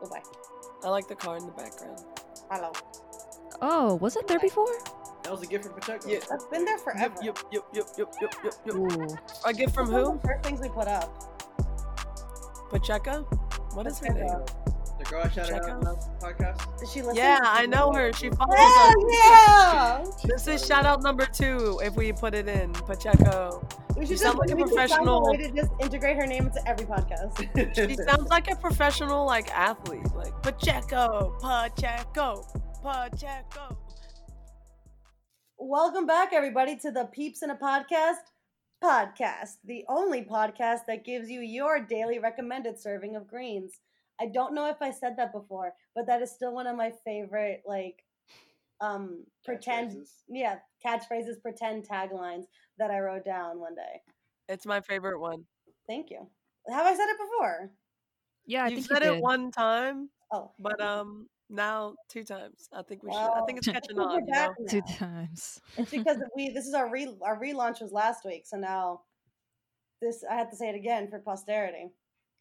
[0.00, 0.22] Goodbye.
[0.84, 2.00] I like the car in the background.
[2.50, 2.72] Hello.
[3.62, 4.68] Oh, was it there before?
[5.22, 6.08] That was a gift from Pacheco.
[6.08, 6.20] Yeah.
[6.28, 7.14] That's been there forever.
[7.22, 8.74] Yep, yep, yep, yep, yep, yep, yep.
[8.74, 9.16] Ooh.
[9.44, 10.12] A gift from who?
[10.14, 11.10] the First things we put up.
[12.70, 13.22] Pacheco?
[13.72, 14.26] What is her name?
[14.98, 16.78] The girl I shouted out on the podcast.
[16.78, 17.16] Did she listen?
[17.16, 18.12] Yeah, I know her.
[18.12, 19.04] She follows Hell us.
[19.12, 20.04] yeah!
[20.24, 22.72] This is shout out number two if we put it in.
[22.72, 23.66] Pacheco.
[23.96, 26.84] We should sound just like a professional- way to just integrate her name into every
[26.84, 27.32] podcast.
[27.74, 30.06] She sounds like a professional like athlete.
[30.14, 32.44] Like Pacheco, Pacheco,
[32.82, 33.78] Pacheco.
[35.56, 38.16] Welcome back, everybody, to the Peeps in a Podcast
[38.84, 43.80] podcast, the only podcast that gives you your daily recommended serving of greens.
[44.20, 46.92] I don't know if I said that before, but that is still one of my
[47.02, 48.04] favorite, like,
[48.80, 50.08] um, pretend, Catchphrases.
[50.28, 52.44] yeah, catchphrases, pretend taglines
[52.78, 54.02] that I wrote down one day.
[54.48, 55.44] It's my favorite one.
[55.88, 56.28] Thank you.
[56.68, 57.70] Have I said it before?
[58.46, 62.68] Yeah, I you think said you it one time, Oh, but um now two times.
[62.72, 63.18] I think we should.
[63.18, 64.24] I think it's catching we're on.
[64.26, 64.54] You know?
[64.68, 65.60] two times.
[65.76, 69.02] It's because we this is our re our relaunch was last week, so now
[70.02, 71.90] this I have to say it again for posterity.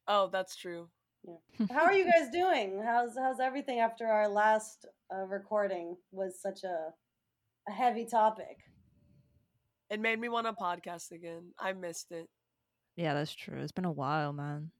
[0.07, 0.89] Oh, that's true.
[1.71, 2.81] How are you guys doing?
[2.83, 6.93] How's how's everything after our last uh, recording was such a
[7.67, 8.57] a heavy topic?
[9.89, 11.51] It made me want to podcast again.
[11.59, 12.27] I missed it.
[12.95, 13.59] Yeah, that's true.
[13.59, 14.71] It's been a while, man.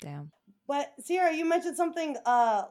[0.00, 0.30] Damn.
[0.66, 2.64] But Sierra, you mentioned something uh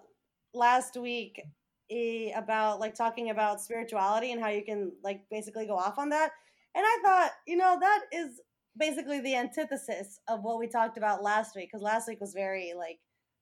[0.54, 1.42] last week
[1.90, 6.10] eh, about like talking about spirituality and how you can like basically go off on
[6.10, 6.32] that.
[6.76, 8.40] And I thought, you know, that is
[8.78, 12.74] basically the antithesis of what we talked about last week because last week was very
[12.76, 13.00] like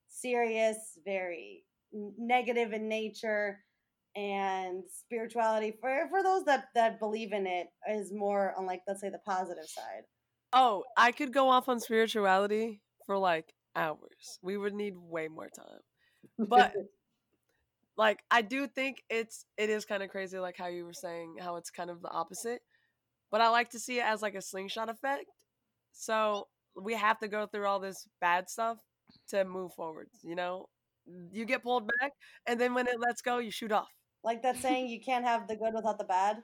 [0.08, 3.60] serious, very negative in nature
[4.14, 9.00] and spirituality for for those that that believe in it is more on like let's
[9.00, 10.02] say the positive side.
[10.52, 14.38] Oh, I could go off on spirituality for like hours.
[14.42, 16.48] We would need way more time.
[16.48, 16.74] But
[17.96, 21.36] like I do think it's it is kind of crazy like how you were saying
[21.40, 22.60] how it's kind of the opposite.
[23.32, 25.26] But I like to see it as like a slingshot effect.
[25.90, 26.46] So
[26.80, 28.78] we have to go through all this bad stuff
[29.30, 30.66] to move forwards, you know?
[31.32, 32.12] You get pulled back
[32.46, 33.88] and then when it lets go, you shoot off.
[34.24, 36.38] like that saying you can't have the good without the bad.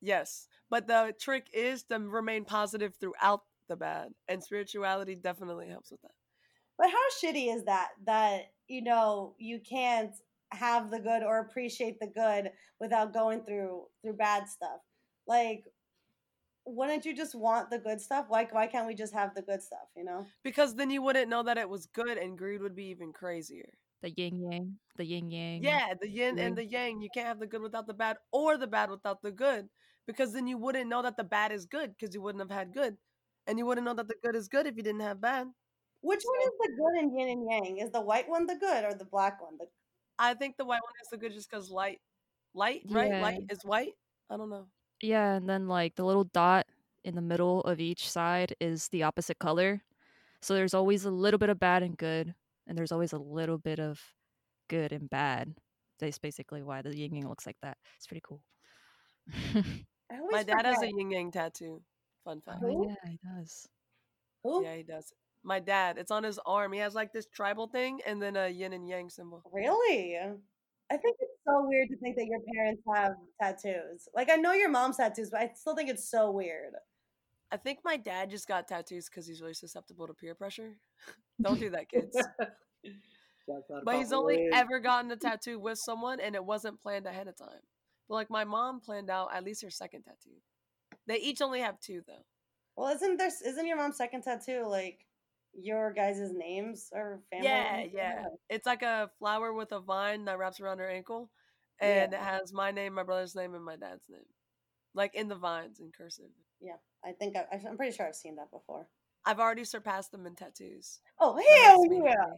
[0.00, 0.46] Yes.
[0.70, 4.08] But the trick is to remain positive throughout the bad.
[4.28, 6.12] And spirituality definitely helps with that.
[6.76, 7.88] But how shitty is that?
[8.06, 10.12] That you know you can't
[10.52, 14.80] have the good or appreciate the good without going through through bad stuff.
[15.26, 15.64] Like,
[16.68, 18.26] wouldn't you just want the good stuff?
[18.28, 19.88] Why why can't we just have the good stuff?
[19.96, 20.26] You know?
[20.44, 23.72] Because then you wouldn't know that it was good and greed would be even crazier.
[24.02, 24.78] The yin yang.
[24.96, 25.62] The yin yang.
[25.62, 26.46] Yeah, the yin yang.
[26.46, 27.00] and the yang.
[27.00, 29.68] You can't have the good without the bad or the bad without the good.
[30.06, 32.72] Because then you wouldn't know that the bad is good because you wouldn't have had
[32.72, 32.96] good.
[33.46, 35.48] And you wouldn't know that the good is good if you didn't have bad.
[36.00, 37.78] Which one is the good in yin and yang?
[37.78, 39.56] Is the white one the good or the black one?
[39.58, 39.66] The
[40.18, 41.98] I think the white one is the good just because light.
[42.54, 43.10] Light, right?
[43.10, 43.22] Yeah.
[43.22, 43.92] Light is white?
[44.30, 44.66] I don't know.
[45.02, 46.66] Yeah, and then like the little dot
[47.04, 49.82] in the middle of each side is the opposite color.
[50.40, 52.34] So there's always a little bit of bad and good,
[52.66, 54.00] and there's always a little bit of
[54.68, 55.54] good and bad.
[55.98, 57.76] That's basically why the yin yang looks like that.
[57.96, 58.42] It's pretty cool.
[60.30, 61.82] My dad has a yin yang tattoo.
[62.24, 62.58] Fun fact.
[62.62, 63.66] oh yeah, he does.
[64.44, 64.62] Who?
[64.62, 65.12] Yeah, he does.
[65.42, 66.72] My dad, it's on his arm.
[66.72, 69.42] He has like this tribal thing and then a yin and yang symbol.
[69.52, 70.18] Really?
[70.90, 74.08] I think it's so weird to think that your parents have tattoos.
[74.14, 76.72] Like I know your mom's tattoos, but I still think it's so weird.
[77.50, 80.76] I think my dad just got tattoos because he's really susceptible to peer pressure.
[81.42, 82.16] Don't do that, kids.
[83.84, 87.36] But he's only ever gotten a tattoo with someone and it wasn't planned ahead of
[87.38, 87.62] time.
[88.06, 90.36] But like my mom planned out at least her second tattoo.
[91.06, 92.24] They each only have two though.
[92.76, 95.06] Well, isn't there isn't your mom's second tattoo like
[95.60, 97.46] your guys' names or family?
[97.48, 97.92] Yeah, names?
[97.94, 98.24] yeah.
[98.48, 101.30] It's like a flower with a vine that wraps around her ankle.
[101.80, 102.04] Yeah.
[102.04, 104.26] And it has my name, my brother's name, and my dad's name.
[104.94, 106.30] Like in the vines in cursive.
[106.60, 108.88] Yeah, I think I, I'm pretty sure I've seen that before.
[109.24, 111.00] I've already surpassed them in tattoos.
[111.20, 112.34] Oh hell yeah!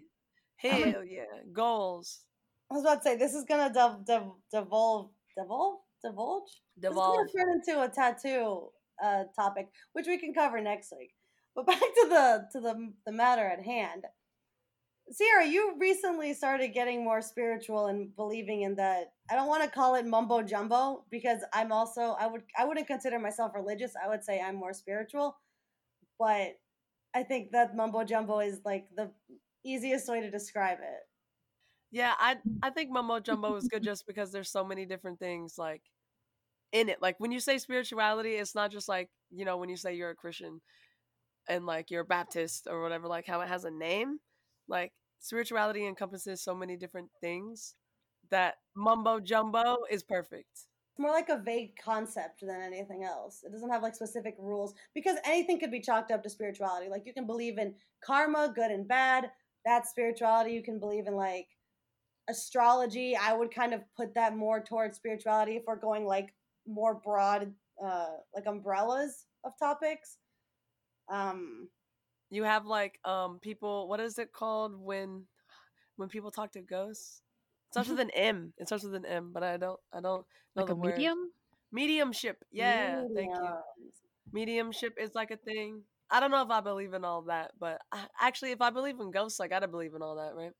[0.56, 1.25] Hell yeah.
[1.52, 2.25] Goals.
[2.70, 6.61] I was about to say this is gonna dev- dev- devolve, devolve, divulge.
[6.76, 7.16] This is Devolve.
[7.16, 8.69] gonna turn into a tattoo
[9.02, 11.12] uh, topic, which we can cover next week.
[11.55, 14.05] But back to the to the the matter at hand.
[15.12, 19.12] Sierra, you recently started getting more spiritual and believing in that.
[19.29, 22.87] I don't want to call it mumbo jumbo because I'm also I would I wouldn't
[22.87, 23.93] consider myself religious.
[24.02, 25.37] I would say I'm more spiritual,
[26.19, 26.58] but
[27.12, 29.11] I think that mumbo jumbo is like the
[29.64, 31.00] easiest way to describe it.
[31.91, 35.56] Yeah, I I think Mumbo Jumbo is good just because there's so many different things
[35.58, 35.82] like
[36.73, 37.02] in it.
[37.02, 40.11] Like when you say spirituality, it's not just like, you know, when you say you're
[40.11, 40.61] a Christian
[41.50, 44.19] and like you're a Baptist or whatever, like how it has a name.
[44.69, 47.75] Like spirituality encompasses so many different things
[48.31, 50.49] that mumbo jumbo is perfect.
[50.55, 53.43] It's more like a vague concept than anything else.
[53.44, 56.88] It doesn't have like specific rules because anything could be chalked up to spirituality.
[56.88, 57.75] Like you can believe in
[58.05, 59.31] karma, good and bad.
[59.64, 60.52] That's spirituality.
[60.52, 61.49] You can believe in like
[62.29, 63.17] astrology.
[63.20, 66.32] I would kind of put that more towards spirituality if we're going like
[66.67, 67.52] more broad,
[67.85, 70.19] uh, like umbrellas of topics.
[71.10, 71.68] Um,
[72.30, 73.88] You have like um people.
[73.88, 75.26] What is it called when
[75.96, 77.22] when people talk to ghosts?
[77.68, 78.52] It starts with an M.
[78.58, 80.24] It starts with an M, but I don't I don't
[80.56, 80.94] know like the a word.
[80.94, 81.32] medium.
[81.72, 82.44] Mediumship.
[82.52, 83.42] Yeah, thank you.
[83.42, 83.94] mediums.
[84.32, 85.82] Mediumship is like a thing.
[86.10, 88.98] I don't know if I believe in all that, but I, actually, if I believe
[89.00, 90.52] in ghosts, I gotta believe in all that, right?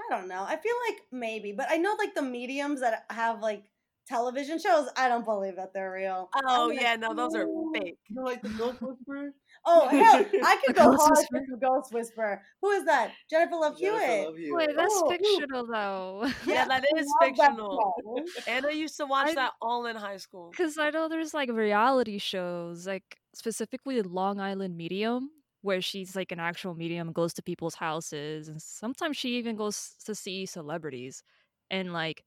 [0.00, 0.42] I don't know.
[0.42, 3.64] I feel like maybe, but I know like the mediums that have like
[4.06, 4.88] television shows.
[4.96, 6.30] I don't believe that they're real.
[6.34, 7.98] Oh I'm like, yeah, no, those are fake.
[8.08, 9.32] You know, like the Ghost Whisperer?
[9.66, 11.40] Oh hell, I could go Ghost hard Whisperer?
[11.40, 12.42] for the Ghost Whisperer.
[12.60, 13.12] Who is that?
[13.30, 14.24] Jennifer Love Jennifer Hewitt.
[14.26, 14.68] Love Hewitt.
[14.68, 15.10] Wait, that's Ooh, ooh.
[15.10, 16.30] fictional though.
[16.46, 17.94] Yeah, that I is love that fictional.
[18.04, 18.24] show.
[18.52, 20.50] Anna used to watch I- that all in high school.
[20.50, 25.30] Because I know there's like reality shows, like specifically Long Island Medium,
[25.62, 29.94] where she's like an actual medium, goes to people's houses, and sometimes she even goes
[30.04, 31.22] to see celebrities.
[31.70, 32.24] And like,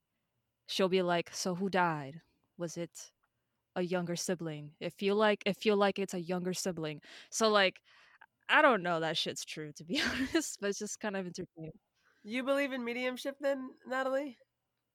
[0.65, 2.21] she'll be like, "So who died?
[2.57, 3.11] Was it
[3.77, 4.71] a younger sibling?
[4.81, 7.79] It feel like it feel like it's a younger sibling." So like,
[8.49, 10.01] I don't know that shit's true to be
[10.33, 11.71] honest, but it's just kind of entertaining.
[12.23, 14.37] You believe in mediumship then, Natalie?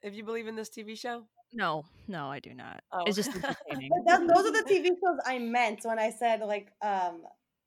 [0.03, 1.25] If you believe in this TV show?
[1.55, 2.83] No, no, I do not.
[2.93, 3.05] Oh.
[3.07, 3.91] It's just entertaining.
[3.91, 7.23] But that, those are the TV shows I meant when I said like um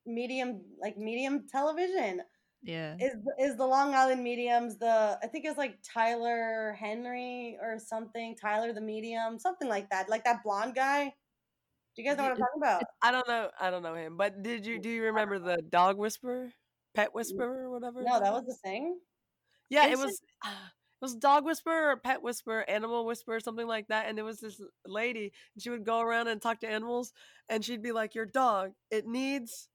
[0.05, 2.21] medium like medium television
[2.65, 2.95] yeah.
[2.99, 8.35] is is the Long Island mediums the I think it's like Tyler Henry or something
[8.35, 11.13] Tyler the medium something like that like that blonde guy.
[11.95, 12.83] Do you guys know what I'm talking about?
[13.01, 13.49] I don't know.
[13.59, 14.17] I don't know him.
[14.17, 16.51] But did you do you remember the dog whisperer,
[16.93, 18.03] pet whisperer, or whatever?
[18.03, 18.99] No, that was the thing.
[19.69, 20.21] Yeah, it was.
[21.01, 24.07] It was dog whisperer or pet whisperer, animal whisperer, something like that.
[24.07, 27.11] And there was this lady, and she would go around and talk to animals,
[27.49, 29.67] and she'd be like, "Your dog, it needs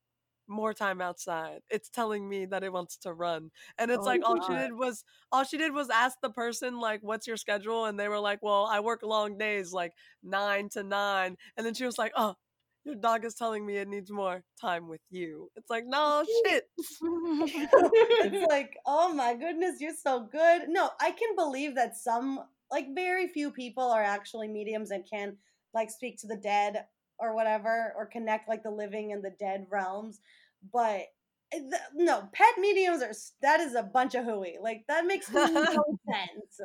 [0.50, 1.60] more time outside.
[1.70, 4.74] It's telling me that it wants to run." And it's Oh like all she did
[4.74, 8.20] was all she did was ask the person like, "What's your schedule?" And they were
[8.20, 9.92] like, "Well, I work long days, like
[10.22, 11.36] nine to nine.
[11.56, 12.34] And then she was like, "Oh."
[12.84, 15.50] Your dog is telling me it needs more time with you.
[15.54, 16.64] It's like, no shit.
[18.22, 20.68] it's like, oh my goodness, you're so good.
[20.68, 25.36] No, I can believe that some, like, very few people are actually mediums and can,
[25.74, 26.86] like, speak to the dead
[27.18, 30.20] or whatever, or connect, like, the living and the dead realms.
[30.72, 31.06] But
[31.52, 33.12] eh, th- no, pet mediums are,
[33.42, 34.56] that is a bunch of hooey.
[34.60, 35.46] Like, that makes no
[36.10, 36.60] sense.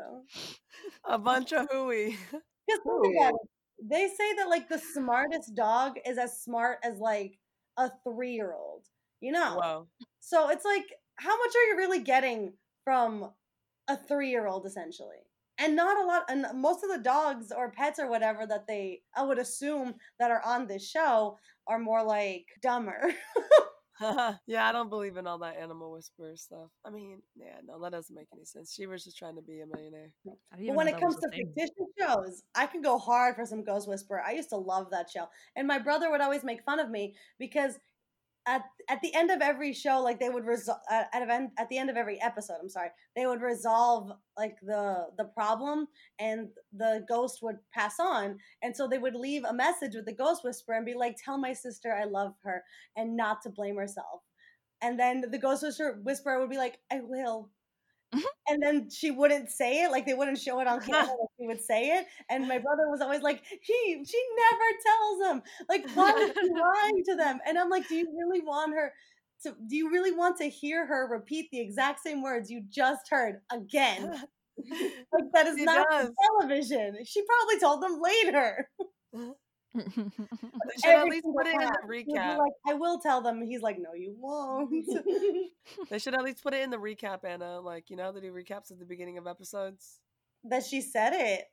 [1.06, 2.18] A bunch of hooey.
[2.70, 3.50] Just think about it.
[3.84, 7.38] They say that, like, the smartest dog is as smart as, like,
[7.78, 8.86] a three year old.
[9.22, 9.60] You know?
[9.62, 9.88] Whoa.
[10.20, 10.86] So it's like,
[11.18, 12.54] how much are you really getting
[12.84, 13.32] from
[13.88, 15.18] a three year old essentially?
[15.58, 19.04] And not a lot, and most of the dogs or pets or whatever that they,
[19.16, 23.14] I would assume, that are on this show are more like dumber.
[24.46, 26.70] yeah, I don't believe in all that animal whisperer stuff.
[26.86, 28.74] I mean, yeah, no, that doesn't make any sense.
[28.74, 30.12] She was just trying to be a millionaire.
[30.26, 31.46] But when it comes to thing.
[31.56, 34.22] fictitious shows, I can go hard for some Ghost Whisperer.
[34.22, 35.28] I used to love that show.
[35.56, 37.80] And my brother would always make fun of me because
[38.48, 41.52] at at the end of every show, like they would resolve uh, at, at, event-
[41.58, 45.88] at the end of every episode, I'm sorry, they would resolve like the the problem
[46.20, 48.38] and the ghost would pass on.
[48.62, 51.38] And so they would leave a message with the Ghost Whisperer and be like, "Tell
[51.38, 52.64] my sister I love her
[52.96, 54.22] and not to blame herself."
[54.82, 55.64] And then the Ghost
[56.04, 57.50] Whisperer would be like, "I will."
[58.16, 58.54] Mm-hmm.
[58.54, 61.48] and then she wouldn't say it like they wouldn't show it on camera like she
[61.48, 65.90] would say it and my brother was always like she she never tells them like
[65.96, 67.40] why is she lying to them?
[67.46, 68.94] And i'm like do you really want her
[69.44, 73.10] to do you really want to hear her repeat the exact same words you just
[73.10, 74.24] heard again?
[74.58, 75.86] Like that is She not
[76.40, 76.98] television.
[77.06, 78.70] She probably told them later.
[79.12, 79.45] They
[80.84, 82.38] should at least put it in the recap.
[82.38, 84.72] like i will tell them he's like no you won't
[85.90, 87.60] They should at least put it in the recap, Anna.
[87.60, 90.00] Like, you know, they do recaps at the beginning of episodes.
[90.44, 91.46] that she said it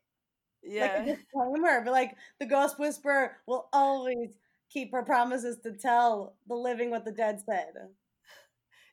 [0.63, 1.03] like Yeah.
[1.03, 4.37] a disclaimer, but like the ghost whisperer will always
[4.71, 7.73] keep her promises to tell the living what the dead said.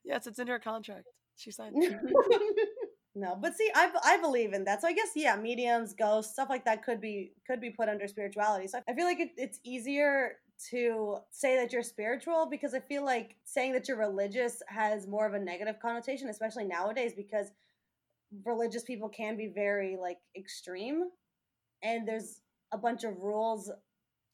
[0.06, 1.08] yes, it's in her contract.
[1.36, 2.70] She signed it.
[3.20, 4.82] No, but see, I I believe in that.
[4.82, 8.08] So I guess yeah, mediums, ghosts, stuff like that could be could be put under
[8.08, 8.68] spirituality.
[8.68, 10.38] So I feel like it, it's easier
[10.72, 15.26] to say that you're spiritual because I feel like saying that you're religious has more
[15.26, 17.48] of a negative connotation, especially nowadays because
[18.46, 21.06] religious people can be very like extreme
[21.82, 23.72] and there's a bunch of rules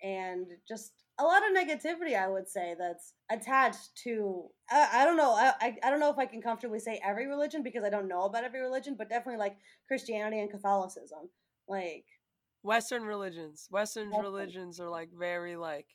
[0.05, 5.17] and just a lot of negativity i would say that's attached to i, I don't
[5.17, 7.89] know I, I i don't know if i can comfortably say every religion because i
[7.89, 9.57] don't know about every religion but definitely like
[9.87, 11.29] christianity and catholicism
[11.67, 12.05] like
[12.65, 13.67] Western religions.
[13.69, 14.23] Western Western.
[14.23, 15.85] religions are like very like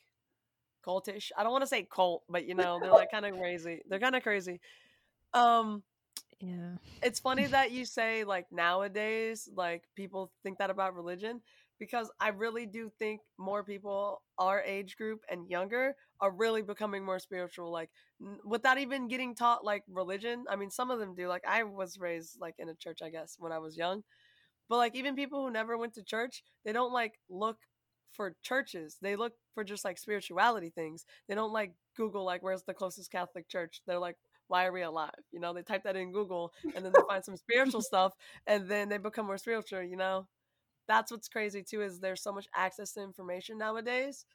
[0.86, 1.32] cultish.
[1.36, 3.82] I don't want to say cult, but you know, they're like kind of crazy.
[3.88, 4.60] They're kind of crazy.
[5.34, 5.82] Um
[6.40, 6.76] Yeah.
[7.02, 11.40] it's funny that you say like nowadays like people think that about religion
[11.80, 17.04] because I really do think more people our age group and younger are really becoming
[17.04, 17.90] more spiritual like
[18.22, 20.44] n- without even getting taught like religion.
[20.50, 23.10] I mean some of them do like I was raised like in a church I
[23.10, 24.04] guess when I was young.
[24.68, 27.58] But like even people who never went to church, they don't like look
[28.12, 28.98] for churches.
[29.02, 31.04] They look for just like spirituality things.
[31.28, 33.82] They don't like Google like where's the closest Catholic church.
[33.86, 34.16] They're like
[34.48, 35.10] why are we alive?
[35.32, 38.14] You know, they type that in Google and then they find some spiritual stuff
[38.48, 40.26] and then they become more spiritual, you know?
[40.90, 44.26] That's what's crazy too is there's so much access to information nowadays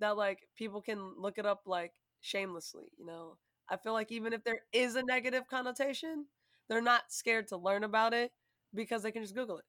[0.00, 1.92] that like people can look it up like
[2.22, 3.38] shamelessly, you know?
[3.70, 6.26] I feel like even if there is a negative connotation,
[6.68, 8.32] they're not scared to learn about it
[8.74, 9.64] because they can just Google it.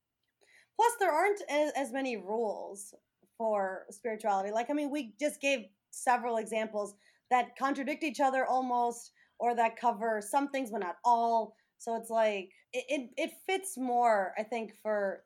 [0.78, 2.94] plus there aren't as, many rules
[3.38, 6.96] for spirituality like i mean we just gave several examples
[7.32, 12.10] that contradict each other almost or that cover some things but not all so it's
[12.10, 15.24] like it, it, it fits more i think for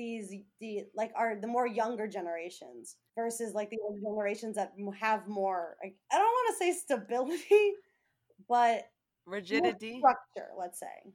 [0.00, 5.28] these the like are the more younger generations versus like the older generations that have
[5.28, 7.74] more like i don't want to say stability
[8.48, 8.84] but
[9.26, 9.98] Rigidity.
[9.98, 11.12] structure let's say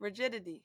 [0.00, 0.62] Rigidity.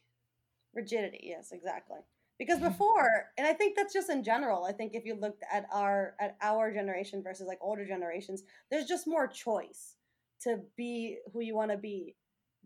[0.74, 2.00] rigidity yes exactly
[2.38, 5.66] because before and i think that's just in general i think if you looked at
[5.72, 9.96] our at our generation versus like older generations there's just more choice
[10.44, 12.16] to be who you want to be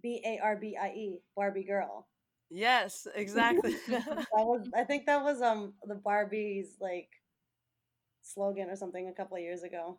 [0.01, 2.07] b-a-r-b-i-e barbie girl
[2.55, 3.75] Yes, exactly.
[3.89, 7.09] that was i think that was um the barbie's like
[8.21, 9.97] slogan or something a couple of years ago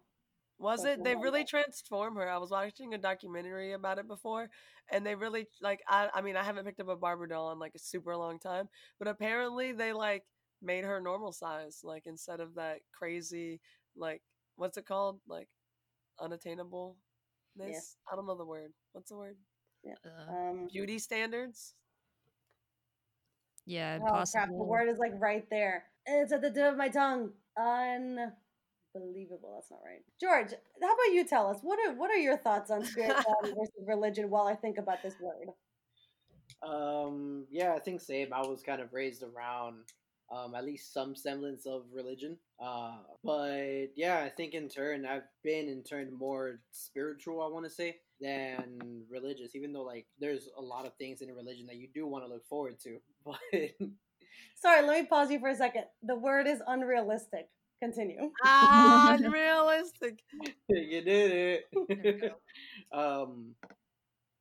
[0.58, 1.04] Was Something it?
[1.04, 1.48] They like really that.
[1.48, 2.28] transform her.
[2.28, 4.48] I was watching a documentary about it before,
[4.90, 5.80] and they really like.
[5.86, 8.38] I, I mean, I haven't picked up a Barbie doll in like a super long
[8.38, 10.24] time, but apparently they like
[10.62, 13.60] made her normal size, like instead of that crazy,
[13.96, 14.22] like
[14.56, 15.48] what's it called, like
[16.20, 16.96] unattainable.
[17.54, 18.72] This I don't know the word.
[18.92, 19.36] What's the word?
[20.04, 21.74] Uh, um Beauty standards.
[23.66, 25.84] Yeah, oh crap the word is like right there.
[26.06, 27.30] It's at the tip of my tongue.
[27.58, 30.02] Unbelievable that's not right.
[30.20, 33.84] George how about you tell us what are what are your thoughts on spirituality versus
[33.86, 35.48] religion while i think about this word?
[36.62, 38.32] Um, yeah, I think same.
[38.32, 39.76] I was kind of raised around
[40.34, 42.36] um, at least some semblance of religion.
[42.62, 47.42] Uh, but yeah, I think in turn I've been in turn more spiritual.
[47.42, 49.54] I want to say than religious.
[49.54, 52.24] Even though like there's a lot of things in a religion that you do want
[52.24, 53.38] to look forward to, but
[54.56, 55.84] Sorry, let me pause you for a second.
[56.02, 57.48] The word is unrealistic.
[57.82, 58.30] Continue.
[58.44, 60.20] Unrealistic.
[60.68, 62.32] you did it.
[62.92, 63.54] um,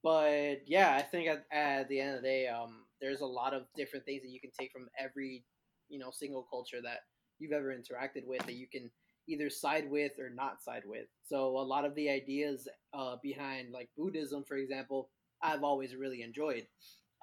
[0.01, 3.53] but yeah, I think at, at the end of the day, um, there's a lot
[3.53, 5.43] of different things that you can take from every,
[5.89, 6.99] you know, single culture that
[7.39, 8.89] you've ever interacted with that you can
[9.27, 11.05] either side with or not side with.
[11.23, 15.09] So a lot of the ideas uh, behind like Buddhism, for example,
[15.41, 16.67] I've always really enjoyed.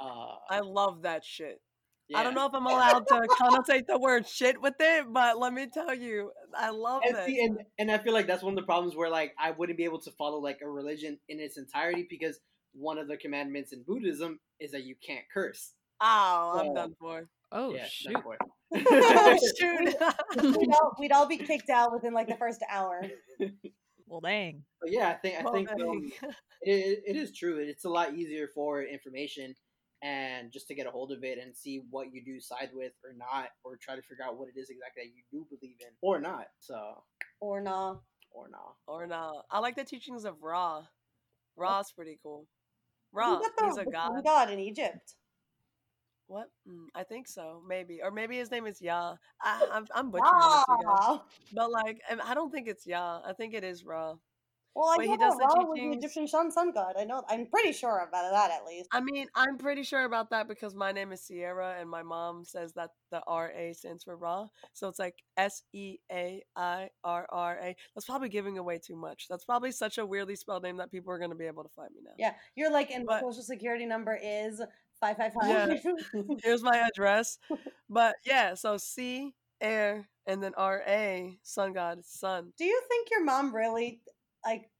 [0.00, 1.60] Uh, I love that shit.
[2.14, 5.52] I don't know if I'm allowed to connotate the word shit with it, but let
[5.52, 8.56] me tell you, I love and, see, and and I feel like that's one of
[8.56, 11.56] the problems where like I wouldn't be able to follow like a religion in its
[11.56, 12.38] entirety because
[12.74, 15.72] one of the commandments in Buddhism is that you can't curse.
[16.00, 17.28] Oh, I'm done for.
[17.52, 18.16] Oh yeah, shoot!
[18.74, 19.94] Oh, shoot.
[20.58, 23.02] We'd all, we'd all be kicked out within like the first hour.
[24.08, 24.62] Well, dang.
[24.80, 26.12] but yeah, I think I Well, think um,
[26.60, 27.56] it, it is true.
[27.58, 29.54] It's a lot easier for information
[30.02, 32.92] and just to get a hold of it and see what you do side with
[33.04, 35.76] or not, or try to figure out what it is exactly that you do believe
[35.80, 36.46] in or not.
[36.60, 37.02] So
[37.40, 37.96] Or nah.
[38.32, 38.74] or not.
[38.86, 39.42] or no.
[39.50, 40.82] I like the teachings of Ra.
[41.56, 42.46] Ra's pretty cool.
[43.14, 44.22] Who Ra, he's a god.
[44.24, 45.14] god in Egypt.
[46.32, 46.48] What?
[46.66, 47.62] Mm, I think so.
[47.68, 49.16] Maybe, or maybe his name is Yah.
[49.42, 51.18] I, I'm, I'm butchering this, you guys.
[51.52, 53.20] But like, I I don't think it's Yah.
[53.22, 54.14] I think it is Ra.
[54.74, 56.94] Well, I know he does the Ra was the Egyptian sun, sun god.
[56.98, 57.22] I know.
[57.28, 58.88] I'm pretty sure about that at least.
[58.90, 62.46] I mean, I'm pretty sure about that because my name is Sierra and my mom
[62.46, 64.46] says that the R A stands for Ra.
[64.72, 67.76] So it's like S E A I R R A.
[67.94, 69.26] That's probably giving away too much.
[69.28, 71.68] That's probably such a weirdly spelled name that people are going to be able to
[71.68, 72.12] find me now.
[72.18, 74.62] Yeah, you're like, and But- social security number is
[75.02, 75.82] five five five.
[76.14, 76.22] Yeah.
[76.42, 77.38] Here's my address.
[77.90, 82.54] But yeah, so C, air, and then R A, sun god, sun.
[82.56, 84.00] Do you think your mom really
[84.46, 84.70] like?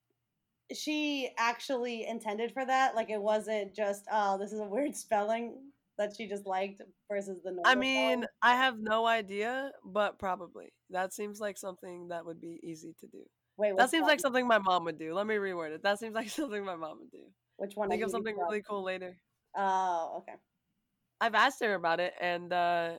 [0.73, 2.97] She actually intended for that.
[2.97, 5.59] Like it wasn't just, oh, this is a weird spelling
[5.99, 8.25] that she just liked versus the normal I mean?
[8.41, 13.07] I have no idea, but probably that seems like something that would be easy to
[13.09, 13.25] do.
[13.59, 15.13] Wait, That seems like something my mom would do.
[15.13, 15.83] Let me reword it.
[15.83, 17.25] That seems like something my mom would do.
[17.57, 17.91] Which one?
[17.91, 19.19] Think of something really cool later.
[19.57, 20.39] Oh, okay.
[21.21, 22.99] I've asked her about it, and uh,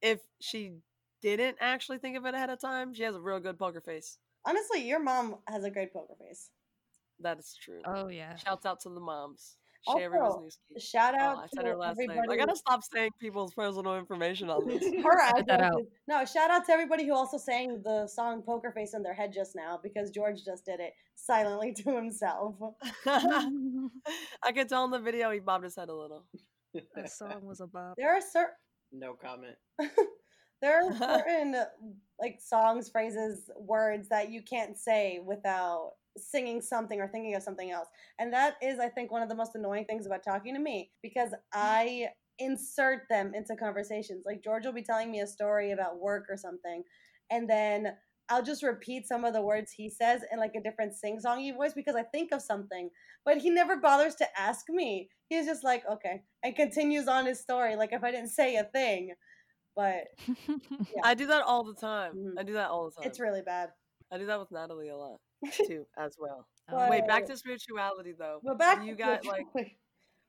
[0.00, 0.74] if she
[1.22, 4.18] didn't actually think of it ahead of time, she has a real good poker face.
[4.46, 6.50] Honestly, your mom has a great poker face.
[7.20, 7.82] That is true.
[7.84, 8.36] Oh yeah.
[8.36, 9.57] Shouts out to the moms.
[9.86, 10.80] Sherry Also, Wisniewski.
[10.82, 12.10] Shout Oh, out I to said her last name.
[12.10, 12.40] everybody.
[12.40, 14.82] I gotta stop saying people's personal information on this.
[15.02, 15.82] her Edit that out.
[16.06, 19.32] No, shout out to everybody who also sang the song "Poker Face" in their head
[19.32, 22.56] just now because George just did it silently to himself.
[23.06, 26.24] I could tell in the video he bobbed his head a little.
[26.94, 27.94] that song was a bop.
[27.96, 28.54] There are certain
[28.92, 29.56] no comment.
[30.60, 31.54] there are certain
[32.20, 37.70] like songs, phrases, words that you can't say without singing something or thinking of something
[37.70, 37.88] else.
[38.18, 40.90] And that is, I think, one of the most annoying things about talking to me
[41.02, 42.08] because I
[42.38, 44.24] insert them into conversations.
[44.26, 46.82] Like George will be telling me a story about work or something,
[47.30, 47.94] and then
[48.30, 51.72] I'll just repeat some of the words he says in like a different sing-songy voice
[51.72, 52.90] because I think of something,
[53.24, 55.08] but he never bothers to ask me.
[55.28, 58.64] He's just like, okay, and continues on his story like if I didn't say a
[58.64, 59.14] thing.
[59.74, 60.04] But
[60.48, 61.02] Yeah.
[61.04, 62.14] I do that all the time.
[62.16, 62.38] Mhm.
[62.38, 63.08] I do that all the time.
[63.08, 63.70] it's really bad.
[64.10, 65.20] I do that with Natalie a lot
[65.52, 66.46] too, as well.
[66.70, 68.40] Oh, Wait, back uh to spirituality though.
[68.42, 69.46] But back you got like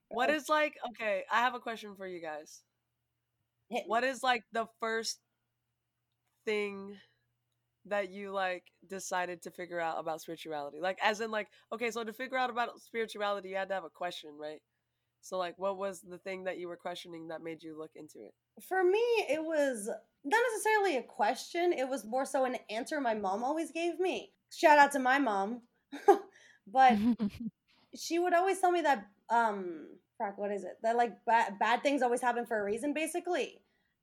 [0.09, 2.61] what is like okay, I have a question for you guys.
[3.85, 5.19] What is like the first
[6.45, 6.97] thing
[7.85, 10.79] that you like decided to figure out about spirituality?
[10.81, 13.83] Like as in like okay, so to figure out about spirituality you had to have
[13.83, 14.61] a question, right?
[15.21, 18.19] So like what was the thing that you were questioning that made you look into
[18.25, 18.33] it?
[18.67, 19.89] For me, it was
[20.23, 21.73] not necessarily a question.
[21.73, 24.31] It was more so an answer my mom always gave me.
[24.51, 25.61] Shout out to my mom.
[26.67, 26.97] but
[27.95, 29.87] she would always tell me that um
[30.35, 30.77] what is it?
[30.83, 33.61] That like bad bad things always happen for a reason, basically.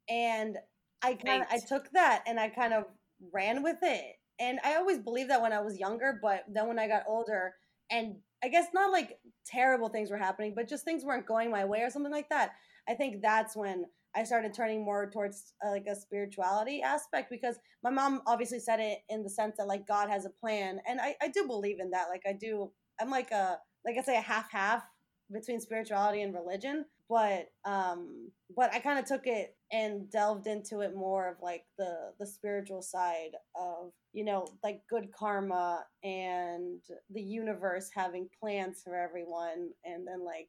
[0.08, 0.56] And
[1.02, 2.84] I kind of I took that and I kind of
[3.32, 4.16] ran with it.
[4.38, 7.54] And I always believed that when I was younger, but then when I got older,
[7.90, 11.64] and I guess not like terrible things were happening, but just things weren't going my
[11.64, 12.52] way or something like that.
[12.88, 17.56] I think that's when I started turning more towards uh, like a spirituality aspect because
[17.84, 21.00] my mom obviously said it in the sense that like God has a plan, and
[21.00, 22.08] I, I do believe in that.
[22.08, 24.82] Like I do, I'm like a like I say a half half
[25.30, 30.80] between spirituality and religion, but um, but I kind of took it and delved into
[30.80, 36.80] it more of like the the spiritual side of you know like good karma and
[37.10, 40.48] the universe having plans for everyone, and then like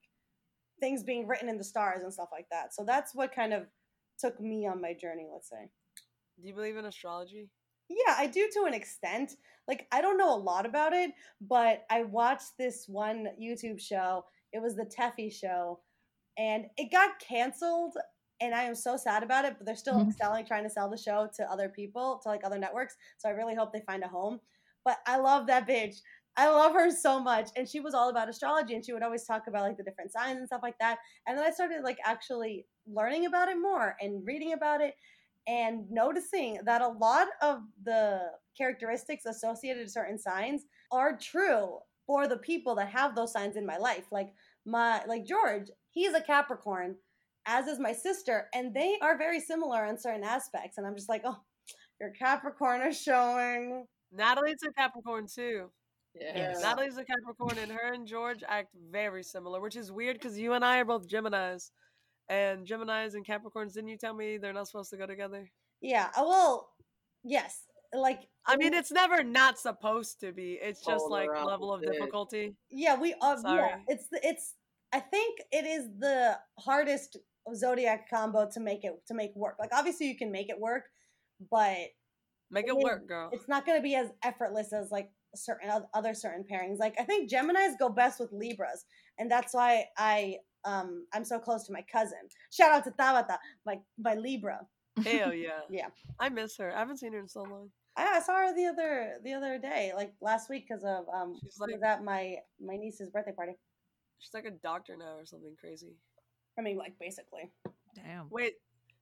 [0.79, 2.73] things being written in the stars and stuff like that.
[2.73, 3.67] So that's what kind of
[4.19, 5.69] took me on my journey, let's say.
[6.39, 7.49] Do you believe in astrology?
[7.89, 9.33] Yeah, I do to an extent.
[9.67, 11.11] Like I don't know a lot about it,
[11.41, 14.25] but I watched this one YouTube show.
[14.53, 15.79] It was the Teffy show,
[16.37, 17.95] and it got canceled.
[18.39, 19.55] And I am so sad about it.
[19.57, 20.13] But they're still Mhm.
[20.13, 22.95] selling, trying to sell the show to other people, to like other networks.
[23.17, 24.39] So I really hope they find a home.
[24.83, 26.01] But I love that bitch.
[26.37, 27.49] I love her so much.
[27.55, 30.11] And she was all about astrology, and she would always talk about like the different
[30.11, 30.99] signs and stuff like that.
[31.27, 34.93] And then I started like actually learning about it more and reading about it
[35.47, 38.19] and noticing that a lot of the
[38.57, 43.65] characteristics associated to certain signs are true for the people that have those signs in
[43.65, 44.29] my life like
[44.65, 46.95] my like george he's a capricorn
[47.45, 51.09] as is my sister and they are very similar in certain aspects and i'm just
[51.09, 51.37] like oh
[51.99, 55.69] your capricorn is showing Natalie's a Capricorn too.
[56.19, 56.31] Yeah.
[56.35, 56.61] Yes.
[56.61, 60.53] Natalie's a Capricorn, and her and George act very similar, which is weird because you
[60.53, 61.71] and I are both Geminis,
[62.29, 63.73] and Geminis and Capricorns.
[63.73, 65.49] Didn't you tell me they're not supposed to go together?
[65.79, 66.69] yeah uh, well
[67.23, 67.61] yes
[67.93, 70.57] like I mean, it's never not supposed to be.
[70.61, 72.55] It's just like level of difficulty.
[72.69, 73.71] Yeah, we uh, yeah, Sorry.
[73.87, 74.53] it's it's
[74.93, 77.17] I think it is the hardest
[77.55, 79.55] zodiac combo to make it to make work.
[79.59, 80.83] Like obviously you can make it work,
[81.51, 81.77] but
[82.49, 83.29] Make It it work, girl.
[83.33, 86.77] it's not going to be as effortless as like certain other certain pairings.
[86.79, 88.85] Like I think Geminis go best with Libras,
[89.17, 92.17] and that's why I um I'm so close to my cousin.
[92.51, 94.59] Shout out to Tabata, my my Libra.
[95.05, 95.61] Hell yeah.
[95.69, 95.87] Yeah.
[96.19, 96.75] I miss her.
[96.75, 97.69] I haven't seen her in so long.
[97.95, 101.39] I, I saw her the other the other day, like last week, because of um
[101.43, 103.53] She's like- at my my niece's birthday party.
[104.19, 105.93] She's like a doctor now or something crazy.
[106.57, 107.51] I mean, like basically.
[107.95, 108.27] Damn.
[108.31, 108.53] Wait,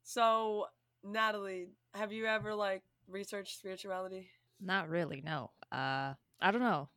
[0.03, 0.65] so
[1.03, 4.29] Natalie, have you ever like researched spirituality?
[4.61, 5.51] Not really, no.
[5.71, 6.89] Uh I don't know.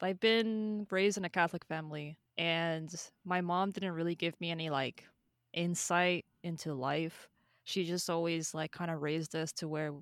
[0.00, 2.94] I've been raised in a Catholic family and
[3.24, 5.04] my mom didn't really give me any like
[5.52, 7.28] insight into life.
[7.64, 9.92] She just always like kind of raised us to where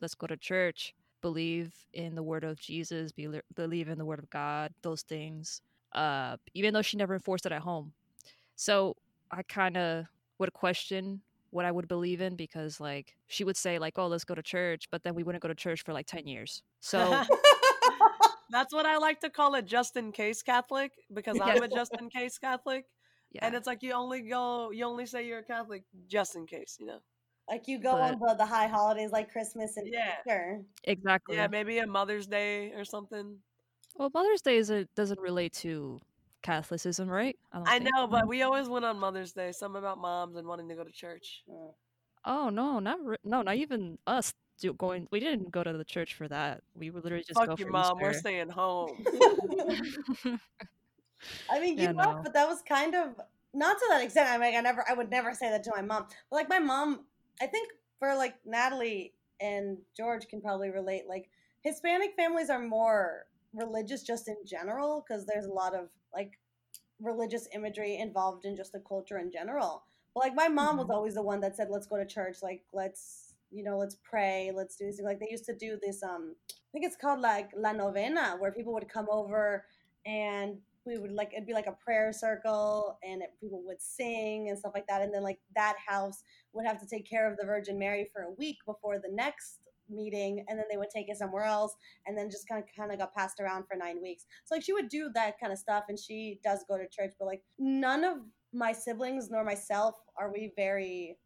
[0.00, 4.20] let's go to church, believe in the word of Jesus, be, believe in the word
[4.20, 5.60] of God, those things.
[5.92, 7.92] Uh even though she never enforced it at home.
[8.54, 8.96] So
[9.30, 10.06] I kind of
[10.38, 14.24] would question what I would believe in because like she would say like, "Oh, let's
[14.24, 16.62] go to church," but then we wouldn't go to church for like 10 years.
[16.80, 17.22] So,
[18.50, 21.94] That's what I like to call a just in case Catholic because I'm a just
[22.00, 22.84] in case Catholic.
[23.32, 23.46] yeah.
[23.46, 26.76] And it's like you only go, you only say you're a Catholic just in case,
[26.80, 26.98] you know?
[27.48, 30.14] like you go But- on the, the high holidays like Christmas and Yeah.
[30.20, 30.62] Easter.
[30.84, 31.36] exactly.
[31.36, 33.38] Yeah, maybe a Mother's Day or something.
[33.96, 36.00] Well, Mother's Day is a, doesn't relate to
[36.42, 37.36] Catholicism, right?
[37.52, 39.50] don't I know, but we always went on Mother's Day.
[39.52, 41.42] Some about moms and wanting to go to church.
[41.50, 41.72] Uh,
[42.26, 45.08] Oh no, not re- no, not even us do going.
[45.10, 46.62] We didn't go to the church for that.
[46.74, 48.00] We would literally just go Fuck you, for mom.
[48.00, 49.06] We're staying home.
[51.50, 52.24] I mean, you Yeah, know, no.
[52.24, 53.20] but that was kind of
[53.52, 54.28] not to that extent.
[54.28, 56.06] I mean, I never, I would never say that to my mom.
[56.30, 57.06] But like my mom,
[57.40, 61.04] I think for like Natalie and George can probably relate.
[61.08, 61.30] Like
[61.62, 66.38] Hispanic families are more religious just in general because there's a lot of like
[67.00, 69.84] religious imagery involved in just the culture in general.
[70.14, 70.90] But like my mom was Mhm.
[70.90, 72.38] always the one that said, "Let's go to church.
[72.42, 74.52] Like let's." You know, let's pray.
[74.54, 75.00] Let's do this.
[75.02, 76.02] Like they used to do this.
[76.02, 79.64] Um, I think it's called like la novena, where people would come over
[80.06, 84.48] and we would like it'd be like a prayer circle and it, people would sing
[84.48, 87.36] and stuff like that and then like that house would have to take care of
[87.36, 89.60] the virgin mary for a week before the next
[89.90, 91.74] meeting and then they would take it somewhere else
[92.06, 94.64] and then just kind of kind of got passed around for nine weeks so like
[94.64, 97.42] she would do that kind of stuff and she does go to church but like
[97.58, 98.18] none of
[98.52, 101.16] my siblings nor myself are we very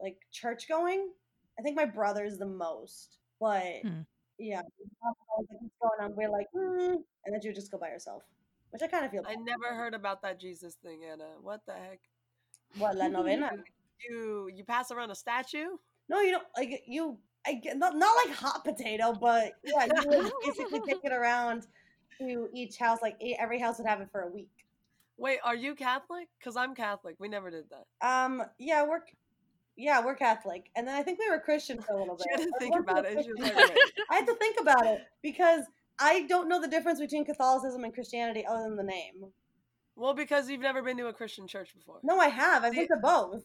[0.00, 1.10] like church going
[1.58, 4.00] i think my brother's the most but Hmm.
[4.38, 4.62] yeah
[5.00, 8.22] what's going on we're like mm, and then you just go by yourself
[8.72, 9.22] which I kind of feel.
[9.26, 11.28] I bad never heard about that Jesus thing, Anna.
[11.42, 12.00] What the heck?
[12.78, 13.50] what la novena.
[14.08, 15.76] You you pass around a statue?
[16.08, 17.18] No, you don't like you.
[17.46, 21.66] I get not not like hot potato, but yeah, you would basically take it around
[22.18, 23.00] to each house.
[23.02, 24.48] Like every house would have it for a week.
[25.18, 26.28] Wait, are you Catholic?
[26.38, 27.16] Because I'm Catholic.
[27.18, 27.84] We never did that.
[28.06, 29.00] Um, yeah, we're
[29.76, 32.26] yeah we're Catholic, and then I think we were Christian for a little bit.
[32.28, 33.24] She had to think about it.
[33.24, 33.78] She was Christian- like.
[34.10, 35.64] I had to think about it because
[35.98, 39.26] I don't know the difference between Catholicism and Christianity other than the name.
[39.94, 41.98] Well, because you've never been to a Christian church before.
[42.02, 42.64] No, I have.
[42.64, 43.44] I've been to both.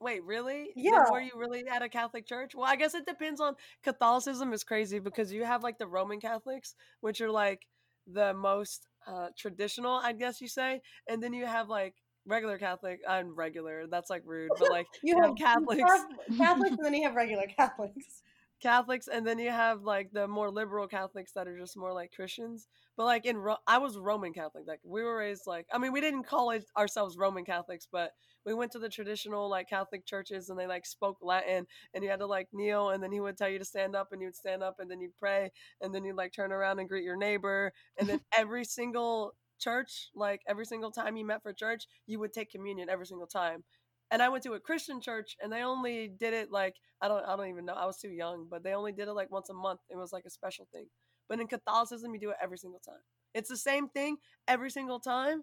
[0.00, 0.72] Wait, really?
[0.74, 1.10] Then Yeah.
[1.10, 2.54] were you really at a Catholic church?
[2.54, 6.20] Well, I guess it depends on Catholicism is crazy because you have like the Roman
[6.20, 7.66] Catholics, which are like
[8.06, 11.94] the most uh, traditional, I guess you say, and then you have like
[12.26, 13.00] regular Catholic.
[13.08, 13.86] I'm regular.
[13.86, 15.82] That's like rude, but like You You have Catholics.
[15.82, 18.22] Catholics, Catholics, and then you have regular Catholics.
[18.62, 22.12] Catholics, and then you have like the more liberal Catholics that are just more like
[22.14, 22.68] Christians.
[22.96, 24.64] But like in Ro- I was Roman Catholic.
[24.68, 28.12] Like we were raised like I mean we didn't call it ourselves Roman Catholics, but
[28.44, 32.10] we went to the traditional like Catholic churches and they like spoke Latin and you
[32.10, 34.28] had to like kneel and then he would tell you to stand up and you
[34.28, 37.04] would stand up and then you'd pray and then you'd like turn around and greet
[37.04, 41.84] your neighbor and then every single church like every single time you met for church
[42.06, 43.64] you would take communion every single time.
[44.10, 47.24] And I went to a Christian church and they only did it like I don't
[47.24, 49.48] I don't even know I was too young but they only did it like once
[49.50, 49.80] a month.
[49.90, 50.86] It was like a special thing.
[51.28, 53.02] But in Catholicism you do it every single time.
[53.34, 54.16] It's the same thing
[54.48, 55.42] every single time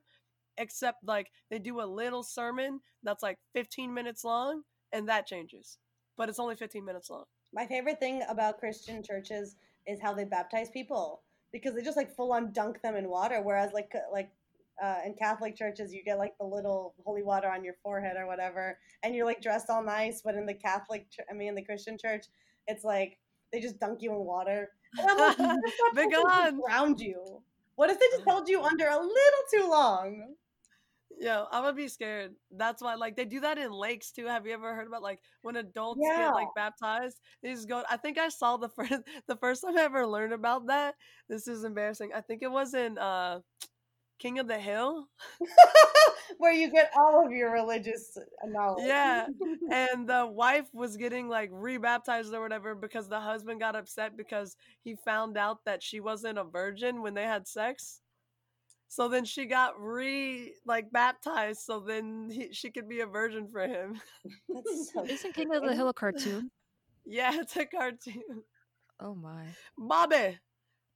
[0.57, 5.79] except like they do a little sermon that's like 15 minutes long and that changes.
[6.17, 7.23] But it's only 15 minutes long.
[7.53, 9.55] My favorite thing about Christian churches
[9.87, 13.41] is how they baptize people because they just like full on dunk them in water.
[13.41, 14.31] Whereas like like
[14.81, 18.27] uh, in Catholic churches, you get like the little holy water on your forehead or
[18.27, 20.21] whatever, and you're like dressed all nice.
[20.21, 22.25] But in the Catholic, ch- I mean, in the Christian church,
[22.67, 23.17] it's like
[23.51, 24.69] they just dunk you in water.
[24.97, 26.61] And I'm like, what if that Big person just on.
[26.67, 27.41] drowned you?
[27.75, 30.35] What if they just held you under a little too long?
[31.19, 32.33] Yeah, I would be scared.
[32.49, 34.25] That's why, like, they do that in lakes too.
[34.25, 36.27] Have you ever heard about like when adults Yeah.
[36.27, 37.19] get like baptized?
[37.43, 37.83] They just go.
[37.89, 38.93] I think I saw the first
[39.27, 40.95] the first time I ever learned about that.
[41.27, 42.11] This is embarrassing.
[42.15, 43.39] I think it was in uh
[44.19, 45.07] King of the Hill.
[46.37, 48.85] Where you get all of your religious knowledge.
[48.85, 49.27] Yeah,
[49.71, 54.55] and the wife was getting like rebaptized or whatever because the husband got upset because
[54.83, 58.01] he found out that she wasn't a virgin when they had sex.
[58.89, 63.47] So then she got re like baptized so then he, she could be a virgin
[63.47, 64.01] for him.
[64.49, 66.49] That's so Isn't King of the Hill a cartoon?
[67.05, 68.43] Yeah, it's a cartoon.
[68.99, 69.45] Oh my.
[69.77, 70.39] Bobby,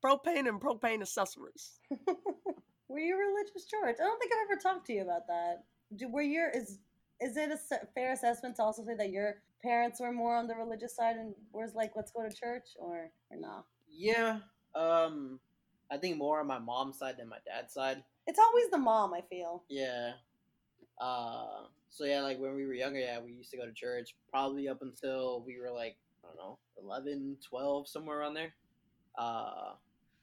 [0.03, 1.79] propane and propane accessories.
[2.87, 3.95] Were you religious, George?
[3.99, 5.63] I don't think I've ever talked to you about that.
[5.95, 6.79] Do, were your is
[7.21, 10.55] is it a fair assessment to also say that your parents were more on the
[10.55, 13.65] religious side and was like, let's go to church, or or no?
[13.87, 14.39] Yeah.
[14.75, 15.39] Um,
[15.91, 18.03] I think more on my mom's side than my dad's side.
[18.25, 19.13] It's always the mom.
[19.13, 19.63] I feel.
[19.69, 20.13] Yeah.
[20.99, 24.15] Uh, so yeah, like when we were younger, yeah, we used to go to church
[24.29, 28.53] probably up until we were like, I don't know, 11, 12, somewhere around there.
[29.17, 29.73] Uh,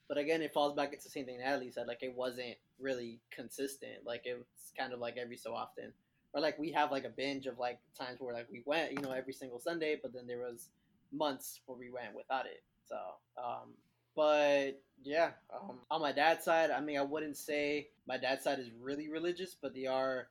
[0.09, 1.87] but again, it falls back into the same thing Natalie said.
[1.87, 4.05] Like it wasn't really consistent.
[4.05, 5.93] Like it was kind of like every so often.
[6.33, 9.01] or like we have like a binge of like times where like we went, you
[9.01, 10.69] know, every single Sunday, but then there was
[11.13, 12.63] months where we went without it.
[12.87, 12.97] So,
[13.37, 13.75] um,
[14.15, 18.59] but yeah, um, on my dad's side, I mean, I wouldn't say my dad's side
[18.59, 20.27] is really religious, but they are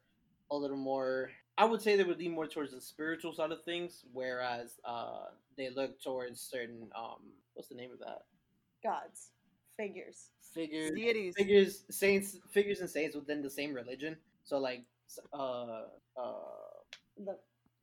[0.50, 1.30] a little more.
[1.58, 5.26] I would say they would lean more towards the spiritual side of things, whereas uh,
[5.56, 7.18] they look towards certain um,
[7.54, 8.22] what's the name of that
[8.82, 9.28] Gods,
[9.76, 10.28] figures.
[10.54, 11.34] figures, Deities.
[11.36, 14.16] figures, saints, figures, and saints within the same religion.
[14.44, 14.84] So like,
[15.34, 15.82] uh,
[16.16, 16.32] uh,
[17.18, 17.36] The,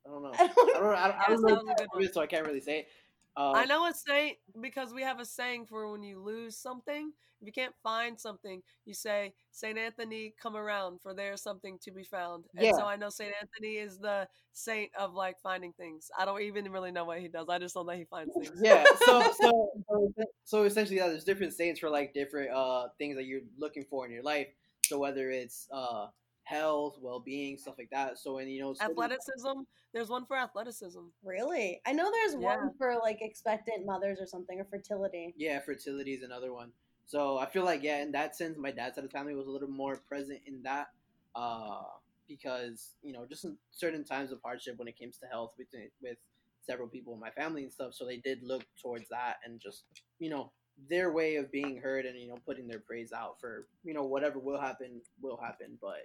[0.06, 0.32] I don't know.
[0.36, 0.94] I I don't- don't know.
[0.96, 2.12] I don't, I don't know, was a good one.
[2.12, 2.88] so I can't really say it.
[3.36, 7.12] Uh, I know a saint because we have a saying for when you lose something.
[7.40, 11.78] If you can't find something, you say, Saint Anthony, come around, for there is something
[11.82, 12.44] to be found.
[12.56, 12.72] And Yeah.
[12.74, 16.10] so I know Saint Anthony is the saint of like finding things.
[16.18, 17.48] I don't even really know what he does.
[17.48, 18.60] I just know that he finds things.
[18.60, 20.12] yeah so so so,
[20.44, 24.04] so essentially yeah, there's different saints for like different uh things that you're looking for
[24.06, 24.48] in your life
[24.82, 26.06] so whether it's uh
[26.48, 29.60] health well-being stuff like that so and you know certain- Athleticism.
[29.92, 31.00] There's one for athleticism.
[31.22, 31.80] really?
[31.86, 32.56] I know there's Yeah.
[32.56, 35.34] one for like expectant mothers or something or fertility.
[35.36, 36.72] yeah fertility is another one
[37.06, 39.46] so i feel like yeah in that sense my dad's side of the family was
[39.46, 40.88] a little more present in that
[41.34, 41.82] uh
[42.26, 45.68] because you know just in certain times of hardship when it comes to health with
[46.02, 46.16] with
[46.60, 49.84] several people in my family and stuff so they did look towards that and just
[50.18, 50.50] you know
[50.90, 54.04] their way of being heard and you know putting their praise out for you know
[54.04, 56.04] whatever will happen will happen but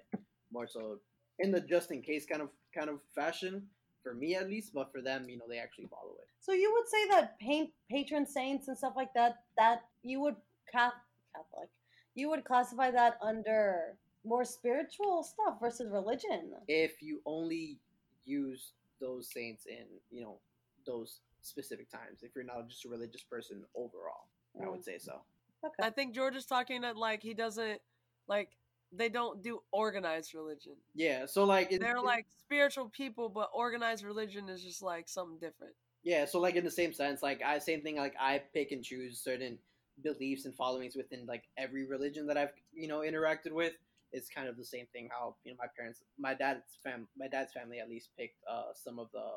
[0.54, 1.00] more so
[1.40, 3.64] in the just in case kind of kind of fashion
[4.04, 6.72] for me at least but for them you know they actually follow it So you
[6.74, 10.36] would say that paint patron saints and stuff like that that you would
[10.72, 11.70] Catholic
[12.16, 16.54] you would classify that under more spiritual stuff versus religion.
[16.68, 17.78] if you only
[18.26, 20.38] use those saints in you know
[20.86, 24.28] those specific times if you're not just a religious person overall
[24.64, 24.86] i would mm.
[24.86, 25.22] say so
[25.66, 25.88] Okay.
[25.88, 27.80] I think George is talking that like he doesn't
[28.28, 28.50] like
[28.96, 30.74] they don't do organized religion.
[30.96, 35.10] yeah so like it- They're it- like spiritual people, but organized religion is just like
[35.10, 35.74] something different.
[36.04, 38.84] yeah so like in the same sense like i same thing like i pick and
[38.84, 39.58] choose certain
[40.04, 43.74] beliefs and followings within like every religion that i've you know interacted with
[44.12, 47.28] it's kind of the same thing how you know my parents my dad's fam my
[47.28, 49.28] dad's family at least picked uh some of the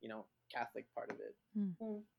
[0.00, 0.24] you know
[0.54, 1.34] catholic part of it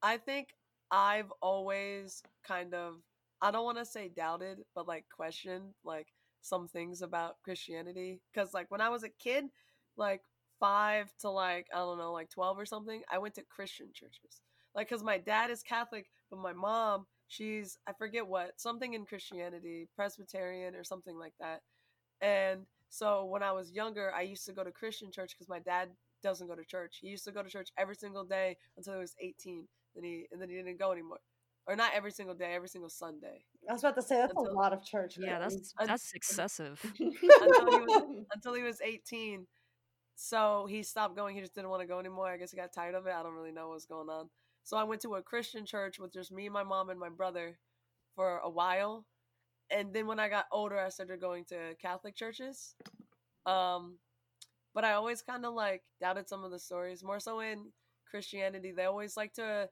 [0.02, 0.50] I think
[0.92, 2.96] I've always kind of
[3.42, 6.08] I don't want to say doubted, but like questioned like
[6.48, 9.46] some things about Christianity cuz like when I was a kid,
[9.98, 10.22] like
[10.60, 14.42] 5 to like I don't know, like 12 or something, I went to Christian churches.
[14.76, 19.06] Like cuz my dad is Catholic, but my mom, she's I forget what, something in
[19.06, 21.62] Christianity, Presbyterian or something like that.
[22.22, 25.60] And so when I was younger, I used to go to Christian church cuz my
[25.60, 27.00] dad doesn't go to church.
[27.02, 29.68] He used to go to church every single day until he was 18.
[29.96, 31.22] Then he and then he didn't go anymore.
[31.68, 33.46] Or not every single day, every single Sunday.
[33.70, 35.18] I was about to say that's a lot of church.
[35.20, 36.80] Yeah, that's that's excessive.
[36.84, 39.46] Until he was until he was 18.
[40.16, 41.36] So he stopped going.
[41.36, 42.28] He just didn't want to go anymore.
[42.28, 43.14] I guess he got tired of it.
[43.14, 44.30] I don't really know what's going on.
[44.64, 47.60] So I went to a Christian church with just me, my mom, and my brother
[48.16, 49.06] for a while.
[49.70, 52.76] And then when I got older, I started going to Catholic churches.
[53.46, 53.98] Um,
[54.74, 57.04] but I always kind of like doubted some of the stories.
[57.04, 57.72] More so in
[58.10, 59.70] Christianity, they always like to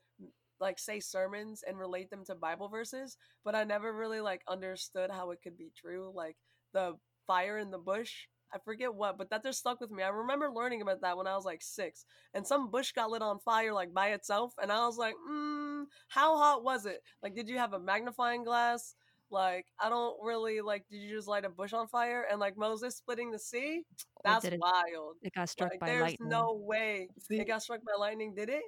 [0.60, 5.12] like say sermons and relate them to Bible verses, but I never really like understood
[5.12, 6.12] how it could be true.
[6.13, 6.38] Like
[6.74, 6.96] the
[7.28, 8.28] fire in the bush.
[8.54, 10.04] I forget what, but that just stuck with me.
[10.04, 13.22] I remember learning about that when I was like six, and some bush got lit
[13.22, 17.02] on fire like by itself, and I was like, mm, how hot was it?
[17.22, 18.96] Like, did you have a magnifying glass?
[19.32, 20.86] Like, I don't really like.
[20.89, 22.26] Did you just light a bush on fire?
[22.32, 23.84] And like Moses splitting the sea?
[24.24, 25.15] That's it, wild.
[25.22, 26.30] it got struck Like, by there's lightning?
[26.30, 28.36] There's no way See, it got struck by lightning.
[28.36, 28.63] Did it?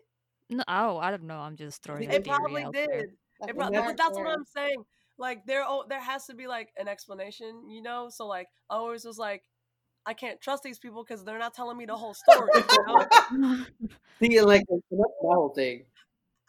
[0.49, 1.39] No, oh, I don't know.
[1.39, 2.89] I'm just throwing It probably out did.
[2.89, 2.99] there.
[2.99, 3.10] It
[3.41, 4.27] That's but that's what.
[4.27, 4.83] I'm saying.
[5.19, 8.10] Like there, oh, there has to be like an explanation, you know.
[8.10, 9.43] So like, I always was like,
[10.05, 12.49] I can't trust these people because they're not telling me the whole story.
[12.55, 13.65] You know?
[14.21, 15.83] see like that's the whole thing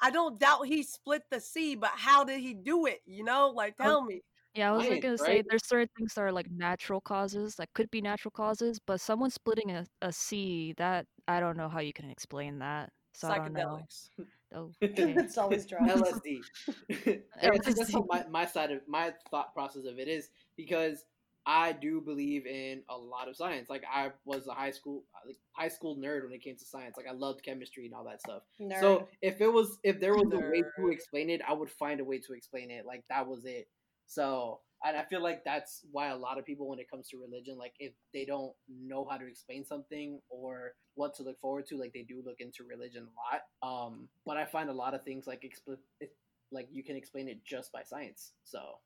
[0.00, 3.00] I don't doubt he split the sea, but how did he do it?
[3.06, 4.22] You know, like tell me.
[4.54, 7.68] Yeah, I was like gonna say there's certain things that are like natural causes that
[7.74, 11.80] could be natural causes, but someone splitting a, a sea that I don't know how
[11.80, 12.90] you can explain that.
[13.18, 13.80] So I don't know.
[13.80, 14.08] Psychedelics.
[14.54, 15.12] Oh, okay.
[15.14, 15.92] it's always drugs.
[15.92, 16.40] LSD.
[16.88, 21.04] And that's, that's how my, my side of my thought process of it is because
[21.44, 23.68] I do believe in a lot of science.
[23.68, 26.64] Like I was a high school uh, like high school nerd when it came to
[26.64, 26.96] science.
[26.96, 28.40] Like I loved chemistry and all that stuff.
[28.58, 28.80] Nerd.
[28.80, 32.00] So if it was if there was a way to explain it, I would find
[32.00, 32.86] a way to explain it.
[32.86, 33.68] Like that was it.
[34.06, 37.18] So and I feel like that's why a lot of people when it comes to
[37.18, 41.66] religion, like if they don't know how to explain something or what to look forward
[41.68, 43.42] to, like they do look into religion a lot.
[43.62, 46.16] Um, but I find a lot of things like expl- it-
[46.50, 48.32] like you can explain it just by science.
[48.44, 48.80] So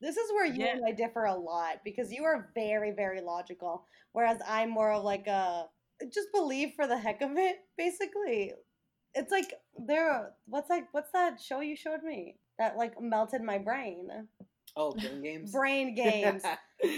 [0.00, 0.72] This is where you Yeah.
[0.76, 5.04] and I differ a lot because you are very, very logical, whereas I'm more of
[5.04, 5.68] like a
[6.12, 7.58] just believe for the heck of it.
[7.76, 8.52] Basically,
[9.14, 10.34] it's like there.
[10.46, 10.88] What's that?
[10.92, 14.28] What's that show you showed me that like melted my brain?
[14.78, 15.52] Oh, brain games.
[15.52, 16.42] Brain games.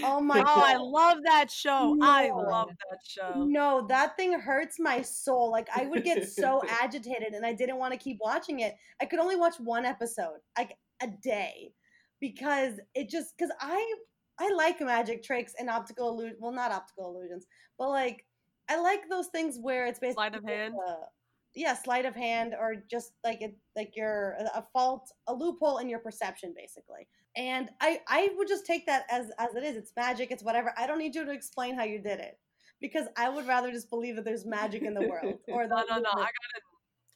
[0.03, 1.97] Oh my oh, I love that show.
[1.99, 3.45] I love that show.
[3.45, 5.49] No, that thing hurts my soul.
[5.49, 8.75] Like I would get so agitated and I didn't want to keep watching it.
[9.01, 11.73] I could only watch one episode like a day
[12.19, 13.95] because it just cuz I
[14.37, 17.47] I like magic tricks and optical illusion, well not optical illusions,
[17.79, 18.27] but like
[18.69, 20.75] I like those things where it's basically Sleight of hand?
[20.87, 21.07] a-
[21.53, 25.89] yeah, sleight of hand or just like it like your a fault, a loophole in
[25.89, 27.07] your perception basically.
[27.35, 29.77] And I I would just take that as as it is.
[29.77, 30.73] It's magic, it's whatever.
[30.77, 32.37] I don't need you to explain how you did it
[32.81, 35.97] because I would rather just believe that there's magic in the world or No, no,
[35.99, 36.09] no.
[36.13, 36.61] I gotta.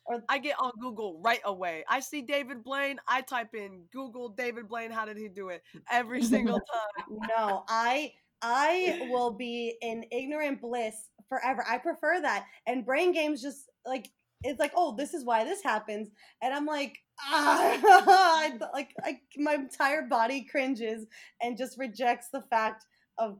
[0.07, 1.83] Or- I get on Google right away.
[1.89, 2.99] I see David Blaine.
[3.07, 4.91] I type in Google David Blaine.
[4.91, 5.63] How did he do it?
[5.91, 6.59] Every single
[7.09, 7.19] time.
[7.35, 10.95] no, I I will be in ignorant bliss
[11.27, 11.65] forever.
[11.67, 12.45] I prefer that.
[12.67, 14.11] And brain games just like
[14.45, 16.09] it's like, oh, this is why this happens,
[16.41, 21.05] and I'm like, ah, like I, my entire body cringes
[21.41, 22.85] and just rejects the fact
[23.17, 23.39] of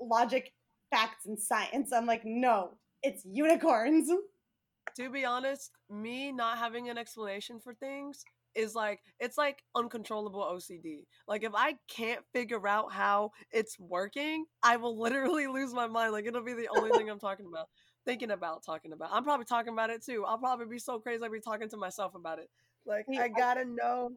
[0.00, 0.52] logic,
[0.90, 1.92] facts, and science.
[1.92, 4.10] I'm like, no, it's unicorns.
[4.96, 10.40] to be honest, me not having an explanation for things is like it's like uncontrollable
[10.40, 11.04] OCD.
[11.28, 16.12] Like if I can't figure out how it's working, I will literally lose my mind.
[16.12, 17.68] Like it'll be the only thing I'm talking about,
[18.06, 19.10] thinking about, talking about.
[19.12, 20.24] I'm probably talking about it too.
[20.26, 22.48] I'll probably be so crazy I'll be talking to myself about it.
[22.86, 24.12] Like I gotta know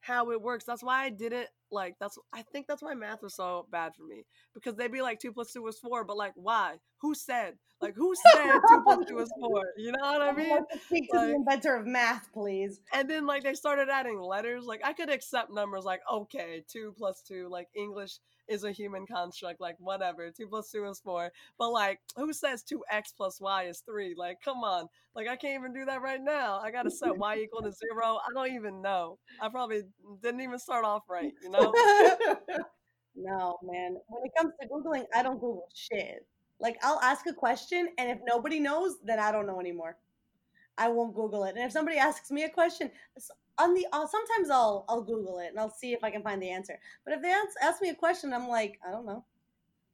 [0.00, 0.64] how it works.
[0.64, 4.04] That's why I didn't like that's I think that's why math was so bad for
[4.04, 4.24] me.
[4.54, 6.76] Because they'd be like two plus two is four, but like why?
[7.00, 7.54] Who said?
[7.80, 9.62] Like who said two plus two is four?
[9.76, 10.56] You know what I mean?
[10.72, 12.80] to speak to Like- the inventor of math, please.
[12.92, 14.64] And then like they started adding letters.
[14.64, 19.06] Like I could accept numbers like okay, two plus two, like English is a human
[19.06, 20.30] construct, like whatever.
[20.30, 21.30] Two plus two is four.
[21.58, 24.14] But like who says two X plus Y is three?
[24.16, 24.88] Like, come on.
[25.14, 26.60] Like I can't even do that right now.
[26.62, 28.18] I gotta set Y equal to zero.
[28.18, 29.18] I don't even know.
[29.40, 29.82] I probably
[30.22, 31.72] didn't even start off right, you know?
[33.20, 33.96] No, man.
[34.06, 36.24] When it comes to Googling, I don't Google shit.
[36.60, 39.96] Like, I'll ask a question, and if nobody knows, then I don't know anymore.
[40.76, 41.56] I won't Google it.
[41.56, 42.90] And if somebody asks me a question,
[43.58, 46.40] on the uh, sometimes I'll I'll Google it and I'll see if I can find
[46.40, 46.78] the answer.
[47.04, 49.24] But if they ask, ask me a question, I'm like, I don't know.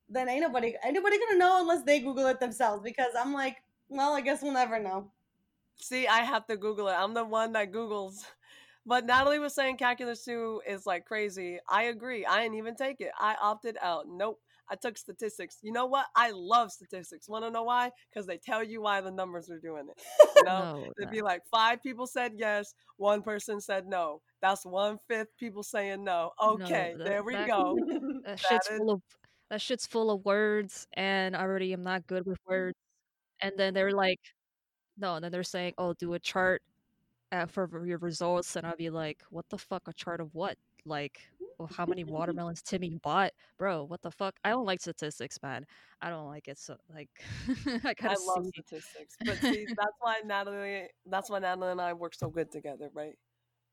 [0.08, 2.82] Then ain't nobody ain't nobody gonna know unless they Google it themselves.
[2.82, 3.56] Because I'm like,
[3.88, 5.10] well, I guess we'll never know.
[5.76, 6.92] See, I have to Google it.
[6.92, 8.24] I'm the one that Googles.
[8.86, 11.58] But Natalie was saying calculus two is like crazy.
[11.66, 12.26] I agree.
[12.26, 13.12] I didn't even take it.
[13.18, 14.06] I opted out.
[14.06, 14.42] Nope.
[14.70, 15.58] I took statistics.
[15.62, 16.06] You know what?
[16.16, 17.28] I love statistics.
[17.28, 17.90] Want to know why?
[18.12, 20.02] Because they tell you why the numbers are doing it.
[20.36, 21.10] You know, No, it'd no.
[21.10, 24.20] be like five people said yes, one person said no.
[24.40, 26.30] That's one fifth people saying no.
[26.42, 27.76] Okay, that- there we that- go.
[28.24, 29.02] That shit's is- full of
[29.50, 32.76] that shit's full of words, and I already am not good with words.
[33.40, 34.20] And then they're like,
[34.96, 36.62] no, and then they're saying, oh, do a chart
[37.30, 40.56] uh, for your results, and I'll be like, what the fuck, a chart of what?
[40.86, 41.20] Like,
[41.58, 43.84] well, how many watermelons Timmy bought, bro?
[43.84, 44.34] What the fuck?
[44.44, 45.64] I don't like statistics, man.
[46.00, 46.58] I don't like it.
[46.58, 47.08] So like,
[47.84, 50.88] I I love statistics, but see, that's why Natalie.
[51.06, 53.16] That's why Natalie and I work so good together, right?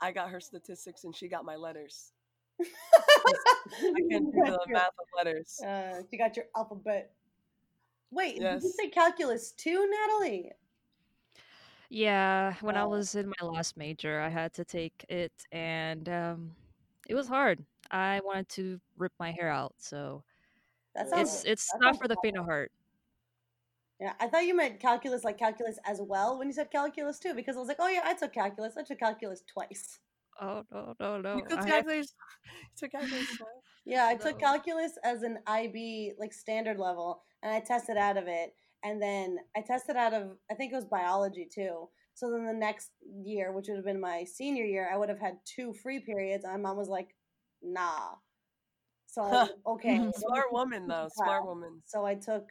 [0.01, 2.11] I got her statistics and she got my letters.
[2.61, 5.59] I can do the math of letters.
[5.65, 7.11] Uh, you got your alphabet.
[8.11, 10.51] Wait, did you say calculus too, Natalie?
[11.89, 12.89] Yeah, when I Oh.
[12.89, 16.51] was in my last major, I had to take it, and um,
[17.11, 17.63] it was hard.
[17.91, 20.23] I wanted to rip my hair out, so
[20.95, 22.71] that's It's- it's not for the faint of heart.
[23.99, 27.33] Yeah, I thought you meant calculus, like calculus as well when you said calculus too,
[27.35, 28.75] because I was like, oh yeah, I took calculus.
[28.77, 29.99] I took calculus twice.
[30.39, 31.35] Oh no no no!
[31.35, 32.13] You took I have- calculus.
[32.45, 33.27] You took calculus.
[33.37, 33.49] twice?
[33.85, 38.27] Yeah, I took calculus as an IB like standard level, and I tested out of
[38.27, 41.89] it, and then I tested out of I think it was biology too.
[42.21, 42.91] So then the next
[43.23, 46.45] year, which would have been my senior year, I would have had two free periods.
[46.45, 47.15] And my mom was like,
[47.63, 48.17] "Nah."
[49.07, 51.07] So I was okay, Smart woman though.
[51.07, 51.81] easy Smart woman.
[51.87, 52.43] So I took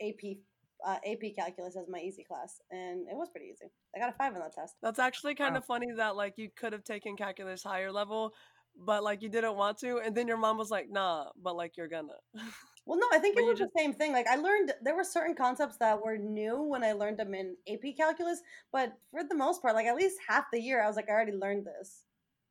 [0.00, 0.38] AP
[0.86, 3.70] uh, AP calculus as my easy class, and it was pretty easy.
[3.94, 4.76] I got a five on that test.
[4.80, 5.58] That's actually kind Wow.
[5.58, 8.32] of funny that like you could have taken calculus higher level,
[8.74, 11.76] but like you didn't want to, and then your mom was like, "Nah," but like
[11.76, 12.16] you're gonna.
[12.90, 14.10] Well, no, I think it you was the same thing.
[14.12, 17.56] Like I learned there were certain concepts that were new when I learned them in
[17.68, 18.40] AP calculus,
[18.72, 21.12] but for the most part, like at least half the year, I was like, I
[21.12, 22.02] already learned this.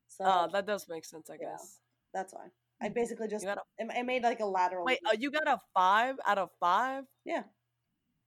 [0.08, 1.52] So Oh, that does make sense, I Yeah.
[1.58, 1.82] guess.
[2.14, 2.48] that's why
[2.82, 4.86] I basically just You got a, I I made like a lateral.
[4.86, 5.12] wait, leap.
[5.14, 7.04] uh, you got a five out of five?
[7.26, 7.44] Yeah.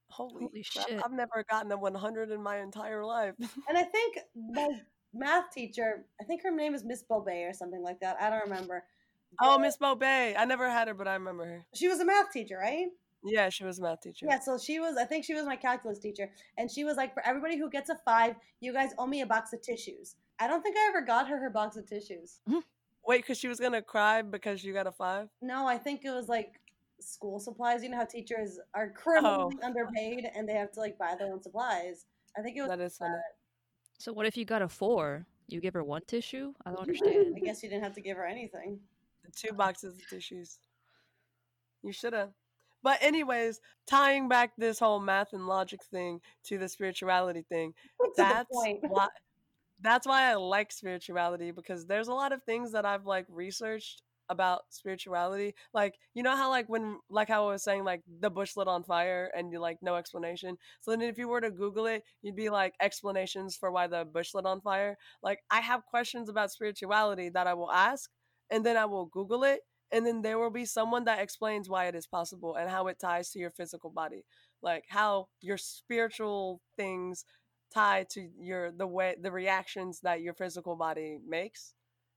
[0.09, 1.01] Holy, Holy crap, shit.
[1.03, 3.33] I've never gotten a 100 in my entire life.
[3.67, 4.67] and I think my
[5.15, 8.21] math teacher, I think her name is Miss Bobet or something like that.
[8.21, 8.83] I don't remember.
[9.41, 10.35] Oh, Miss Bobay.
[10.37, 11.65] I never had her, but I remember her.
[11.73, 12.87] She was a math teacher, right?
[13.25, 14.25] Yeah, she was a math teacher.
[14.29, 16.29] Yeah, so she was, I think she was my calculus teacher.
[16.57, 19.25] And she was like, for everybody who gets a five, you guys owe me a
[19.25, 20.15] box of tissues.
[20.39, 22.39] I don't think I ever got her her box of tissues.
[22.49, 22.59] Hmm.
[23.07, 25.29] Wait, because she was gonna cry because you got a five.
[25.41, 26.59] No, I think it was like
[26.99, 27.83] school supplies.
[27.83, 29.65] You know how teachers are criminally Oh.
[29.65, 32.05] underpaid and they have to like buy their own supplies.
[32.37, 32.69] I think it was.
[32.69, 33.13] That is funny.
[33.99, 35.25] So what if you got a four?
[35.47, 36.53] You give her one tissue?
[36.65, 37.35] I don't understand.
[37.37, 38.79] I guess you didn't have to give her anything.
[39.35, 40.59] Two boxes of tissues.
[41.81, 42.31] You should have.
[42.81, 48.11] But anyways, tying back this whole math and logic thing to the spirituality thing, To
[48.17, 48.49] the that's
[48.81, 49.07] why
[49.81, 54.01] that's why I like spirituality because there's a lot of things that I've like researched
[54.29, 55.53] about spirituality.
[55.73, 58.67] Like, you know how like when like how I was saying like the bush lit
[58.67, 60.57] on fire and you like no explanation.
[60.81, 64.05] So then if you were to Google it, you'd be like explanations for why the
[64.05, 64.97] bush lit on fire.
[65.21, 68.09] Like I have questions about spirituality that I will ask
[68.53, 71.85] and then I will Google it and then there will be someone that explains why
[71.85, 74.25] it is possible and how it ties to your physical body.
[74.61, 77.25] Like how your spiritual things
[77.73, 81.73] tie to your the way the reactions that your physical body makes.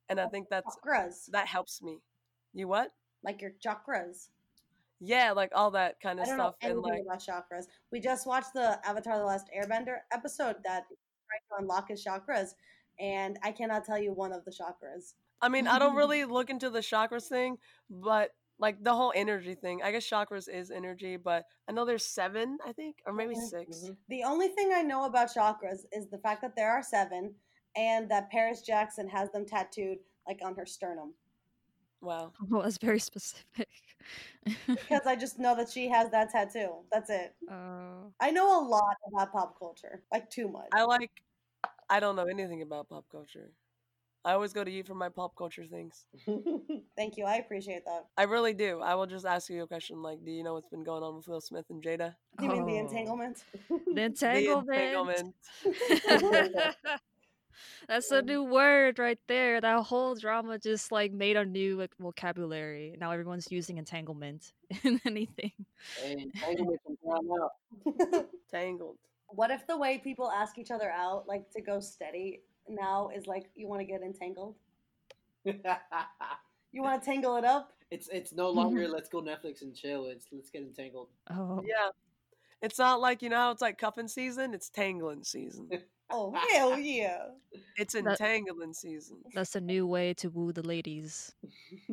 [0.08, 1.98] And I oh, think that's chakras, that helps me.
[2.54, 2.92] You what?
[3.26, 4.28] like your chakras.
[5.00, 6.54] Yeah, like all that kind I of stuff.
[6.62, 7.64] And like about chakras.
[7.92, 12.50] We just watched the Avatar: The Last Airbender episode that trying to unlock his chakras,
[12.98, 15.12] and I cannot tell you one of the chakras.
[15.40, 17.58] I mean, I don't really look into the chakras thing,
[17.90, 19.82] but like the whole energy thing.
[19.82, 23.48] I guess chakras is energy, but I know there's seven, I think, or maybe Mhm,
[23.50, 23.96] 6 mhm.
[24.08, 27.34] The only thing I know about chakras is the fact that there are seven,
[27.74, 31.14] and that Paris Jackson has them tattooed like on her sternum.
[32.00, 32.32] Wow.
[32.48, 33.68] Well, that's very specific.
[34.74, 36.84] Because I just know that she has that tattoo.
[36.92, 37.34] That's it.
[37.50, 38.12] Oh.
[38.20, 40.68] I know a lot about pop culture, like too much.
[40.72, 41.10] I like
[41.88, 43.52] I don't know anything about pop culture.
[44.26, 46.04] I always go to you for my pop culture things.
[46.96, 47.24] Thank you.
[47.24, 48.06] I appreciate that.
[48.18, 48.80] I really do.
[48.80, 51.14] I will just ask you a question like, do you know what's been going on
[51.16, 52.16] with Will Smith and Jada?
[52.38, 52.80] Do you mean the Oh.
[52.80, 53.44] entanglement?
[53.94, 54.68] The entanglement.
[54.68, 55.34] entanglement.
[57.88, 59.60] That's a Um, new word right there.
[59.60, 62.96] That whole drama just like made a new like, vocabulary.
[62.98, 64.52] Now everyone's using entanglement
[64.82, 65.52] in anything.
[66.04, 68.26] And entanglement from ground out.
[68.50, 68.98] Tangled.
[69.28, 73.26] what if the way people ask each other out, like to go steady, now is
[73.26, 74.56] like you want to get entangled?
[76.72, 77.76] You want to tangle it up?
[77.90, 78.92] it's it's no longer mm-hmm.
[78.92, 80.06] let's go Netflix and chill.
[80.06, 81.08] It's let's get entangled.
[81.30, 81.90] Oh, Yeah.
[82.62, 84.54] It's not like, you know how it's like cuffing season?
[84.54, 85.70] It's tangling season.
[86.08, 87.30] Oh hell yeah!
[87.76, 89.16] It's That- entangling season.
[89.34, 91.34] that's a new way to woo the ladies.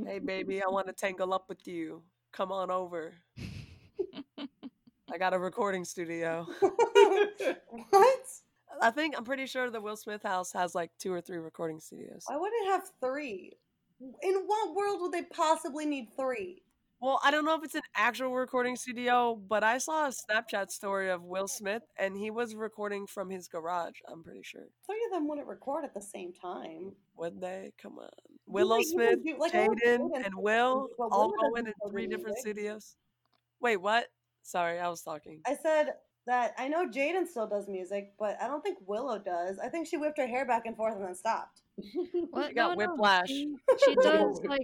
[0.06, 2.04] Hey baby, I want to tangle up with you.
[2.32, 3.16] Come on over.
[4.38, 6.46] I got a recording studio.
[7.90, 8.28] what?
[8.82, 11.80] I think I'm pretty sure the Will Smith house has like two or three recording
[11.80, 12.24] studios.
[12.28, 13.54] Why would it have three?
[14.22, 16.64] In what world would they possibly need three?
[17.04, 20.72] Well, I don't know if it's an actual recording studio, but I saw a Snapchat
[20.72, 24.68] story of Will Smith and he was recording from his garage, I'm pretty sure.
[24.86, 26.94] Three of them wouldn't record at the same time.
[27.18, 27.74] Would they?
[27.82, 28.08] Come on.
[28.48, 32.56] Willow Smith, do- like, Jaden, and Will all go in three different music.
[32.56, 32.96] studios.
[33.60, 34.08] Wait, what?
[34.42, 35.42] Sorry, I was talking.
[35.46, 35.96] I said
[36.26, 39.60] that I know Jaden still does music, but I don't think Willow does.
[39.60, 41.62] I think she whipped her hair back and forth and then stopped.
[42.30, 42.50] What?
[42.50, 43.28] She got No, no, whiplash.
[43.28, 43.56] She,
[43.86, 44.62] she does like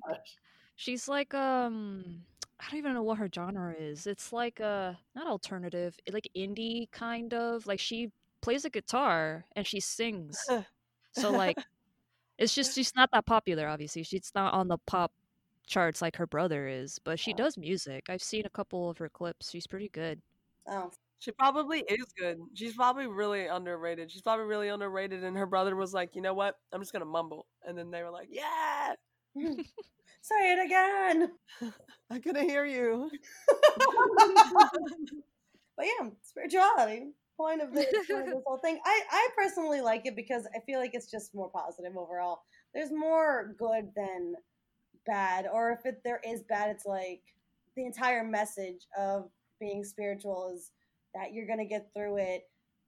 [0.75, 2.21] she's like um
[2.59, 4.07] I don't even know what her genre is.
[4.07, 7.67] It's like uh not alternative, like indie kind of.
[7.67, 10.37] Like she plays a guitar and she sings.
[11.13, 11.57] So like
[12.37, 14.03] it's just she's not that popular obviously.
[14.03, 15.11] She's not on the pop
[15.65, 18.05] charts like her brother is, but she does music.
[18.09, 19.49] I've seen a couple of her clips.
[19.49, 20.21] She's pretty good.
[20.67, 22.39] Oh, She probably is good.
[22.53, 24.09] She's probably really underrated.
[24.09, 25.23] She's probably really underrated.
[25.23, 26.55] And her brother was like, you know what?
[26.71, 27.45] I'm just going to mumble.
[27.65, 28.93] And then they were like, yeah,
[30.21, 31.31] say it again.
[32.09, 33.11] I couldn't hear you.
[35.75, 37.11] but yeah, spirituality.
[37.35, 38.79] Point of this, point of this whole thing.
[38.85, 42.41] I, I personally like it because I feel like it's just more positive overall.
[42.73, 44.35] There's more good than
[45.05, 47.21] bad, or if it, there is bad, it's like
[47.75, 50.71] the entire message of being spiritual is
[51.13, 52.43] that you're gonna get through it.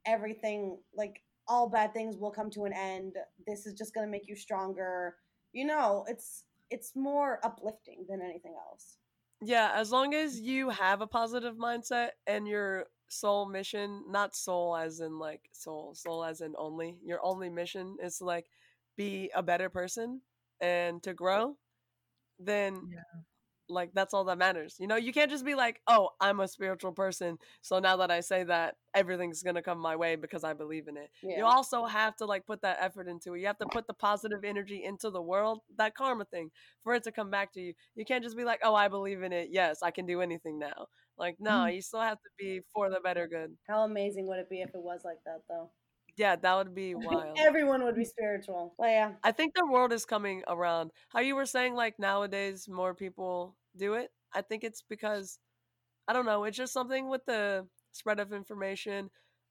[0.06, 3.16] Everything, like all bad things, will come to an end.
[3.46, 5.18] This is just gonna make you stronger.
[5.54, 8.98] You know, it's it's more uplifting than anything else.
[9.42, 14.76] Yeah, as long as you have a positive mindset and your soul mission, not soul
[14.76, 18.48] as in like soul, soul as in only, your only mission is to like
[18.96, 20.22] be a better person
[20.62, 21.58] and to grow,
[22.40, 23.04] then Yeah.
[23.70, 24.76] Like that's all that matters.
[24.80, 28.12] You know, you can't just be like, "Oh, I'm a spiritual person, so now that
[28.12, 31.38] I say that, everything's going to come my way because I believe in it." Yeah.
[31.38, 33.40] You also have to like put that effort into it.
[33.42, 36.52] You have to put the positive energy into the world, that karma thing,
[36.84, 37.74] for it to come back to you.
[37.96, 39.50] You can't just be like, "Oh, I believe in it.
[39.52, 40.88] Yes, I can do anything now."
[41.18, 41.74] Like, no, Mhm.
[41.74, 43.58] you still have to be for the better good.
[43.68, 45.72] How amazing would it be if it was like that, though?
[46.18, 47.38] Yeah, that would be wild.
[47.40, 48.74] Everyone would be spiritual.
[48.78, 49.12] Well, yeah.
[49.24, 50.92] I think the world is coming around.
[51.10, 54.10] How you were saying, like nowadays, more people do it.
[54.34, 55.40] I think it's because
[56.08, 56.44] I don't know.
[56.44, 59.10] It's just something with the spread of information.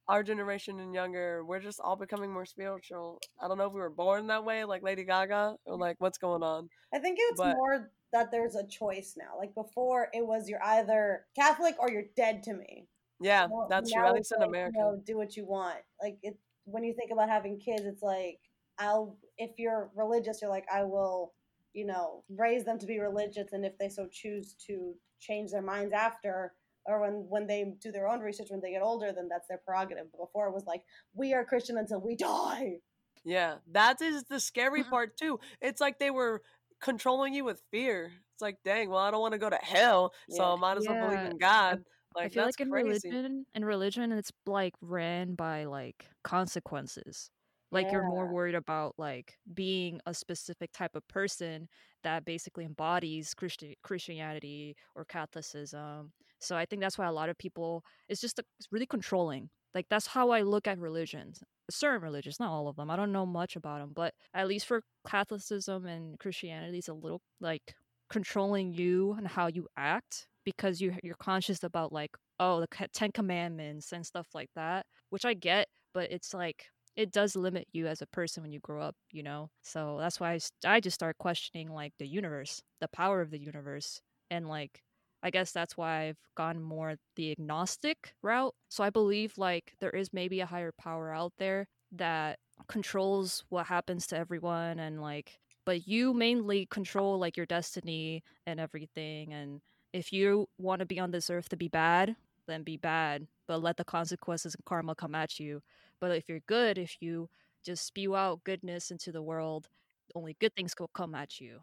[0.09, 3.21] Our generation and younger, we're just all becoming more spiritual.
[3.41, 6.19] I don't know if we were born that way, like Lady Gaga, or like what's
[6.19, 6.69] going on.
[6.93, 9.39] I think it's But- more that there's a choice now.
[9.39, 12.89] Like before, it was you're either Catholic or you're dead to me.
[13.21, 14.05] Yeah, that's true.
[14.05, 14.73] At least in America.
[14.79, 15.77] You know, do what you want.
[16.03, 16.37] Like it
[16.71, 18.39] when you think about having kids, it's like
[18.79, 21.33] I'll if you're religious, you're like I will,
[21.73, 25.63] you know, raise them to be religious, and if they so choose to change their
[25.63, 26.53] minds after.
[26.87, 29.59] Or when, when they do their own research when they get older, then that's their
[29.59, 30.07] prerogative.
[30.11, 30.83] But before it was like,
[31.15, 32.79] we are Christian until we die.
[33.25, 34.89] Yeah, that is the scary Mm-hmm.
[34.89, 34.91] Mhm.
[34.91, 35.41] part too.
[35.61, 36.43] It's like they were
[36.81, 38.13] controlling you with fear.
[38.33, 40.87] It's like, dang, well, I don't want to go to hell, so I might as
[40.87, 41.85] well believe in God.
[42.15, 43.09] Like I feel like in crazy.
[43.09, 47.31] religion, in religion, it's like ran by like consequences.
[47.73, 51.69] Like you're more worried about like being a specific type of person
[52.03, 56.13] that basically embodies Christi- Christianity or Catholicism.
[56.41, 59.51] So I think that's why a lot of people it's just a, it's really controlling.
[59.75, 61.43] Like that's how I look at religions.
[61.71, 62.91] Certain religions, not all of them.
[62.91, 66.95] I don't know much about them, but at least for Catholicism and Christianity, it's a
[66.95, 67.75] little like
[68.09, 73.13] controlling you and how you act because you you're conscious about like oh the 10
[73.13, 77.87] commandments and stuff like that which i get but it's like it does limit you
[77.87, 79.49] as a person when you grow up you know?
[79.63, 84.01] So that's why I just start questioning like the universe the power of the universe
[84.31, 84.83] and like
[85.23, 88.55] i guess that's why i've gone more the agnostic route.
[88.69, 92.39] So i believe like there is maybe a higher power out there that
[92.69, 98.61] controls what happens to everyone and like but you mainly control like your destiny and
[98.61, 99.61] everything and
[99.93, 102.17] if you want to be on this earth to be bad
[102.47, 105.63] then be bad but let the consequences and karma come at you
[106.01, 107.29] but if you're good if you
[107.65, 109.69] just spew out goodness into the world
[110.15, 111.61] only good things will come at you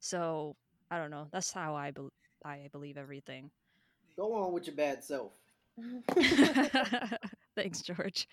[0.00, 0.56] so
[0.90, 2.10] i don't know that's how i, bel
[2.44, 3.50] I believe everything
[4.16, 5.32] Go on with your bad self.
[7.56, 8.28] thanks george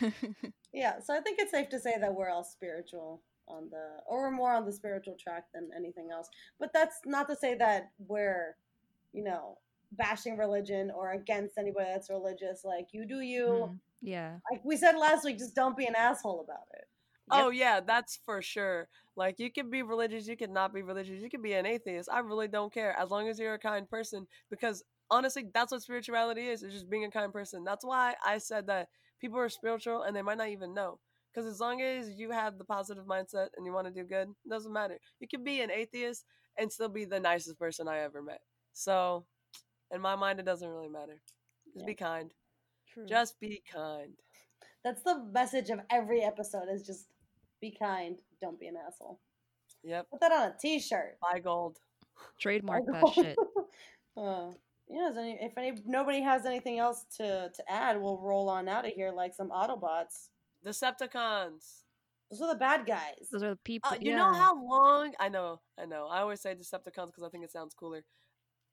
[0.74, 4.22] Yeah, so I think it's safe to say that we're all spiritual on the, or
[4.22, 6.28] we're more on the spiritual track than anything else.
[6.58, 8.56] But that's not to say that we're,
[9.14, 9.58] you know,
[9.92, 12.64] bashing religion or against anybody that's religious.
[12.64, 13.70] Like, you do you.
[13.70, 13.80] Mhm.
[14.02, 16.84] yeah Like we said last week, just don't be an asshole about it.
[17.30, 18.88] Oh yeah, that's for sure.
[19.16, 22.08] Like you can be religious, you can not be religious, you can be an atheist.
[22.12, 24.26] I really don't care as long as you're a kind person.
[24.50, 26.62] Because honestly, that's what spirituality is.
[26.62, 27.64] It's just being a kind person.
[27.64, 28.88] That's why I said that
[29.20, 30.98] people are spiritual and they might not even know.
[31.32, 34.28] Because as long as you have the positive mindset and you want to do good,
[34.28, 34.98] it doesn't matter.
[35.20, 36.24] You can be an atheist
[36.58, 38.40] and still be the nicest person I ever met.
[38.74, 39.24] So,
[39.90, 41.22] in my mind, it doesn't really matter.
[41.72, 41.86] Just Yeah.
[41.86, 42.34] be kind.
[42.88, 43.06] True.
[43.06, 44.14] Just be kind.
[44.84, 47.06] That's the message of every episode is just
[47.60, 49.18] be kind, don't be an asshole.
[49.82, 50.10] Yep.
[50.10, 51.18] Put that on a t-shirt.
[51.20, 51.78] Buy gold.
[52.38, 53.36] trademark that shit
[54.16, 54.52] Uh,
[54.88, 58.68] yeah, is any, if any nobody has anything else to, to add, we'll roll on
[58.68, 60.28] out of here like some Autobots.
[60.64, 61.82] Decepticons.
[62.30, 63.28] Those are the bad guys.
[63.32, 64.16] those are the people Uh, you yeah.
[64.18, 65.12] know how long?
[65.18, 66.06] I know, I know.
[66.06, 68.04] I always say Decepticons because I think it sounds cooler.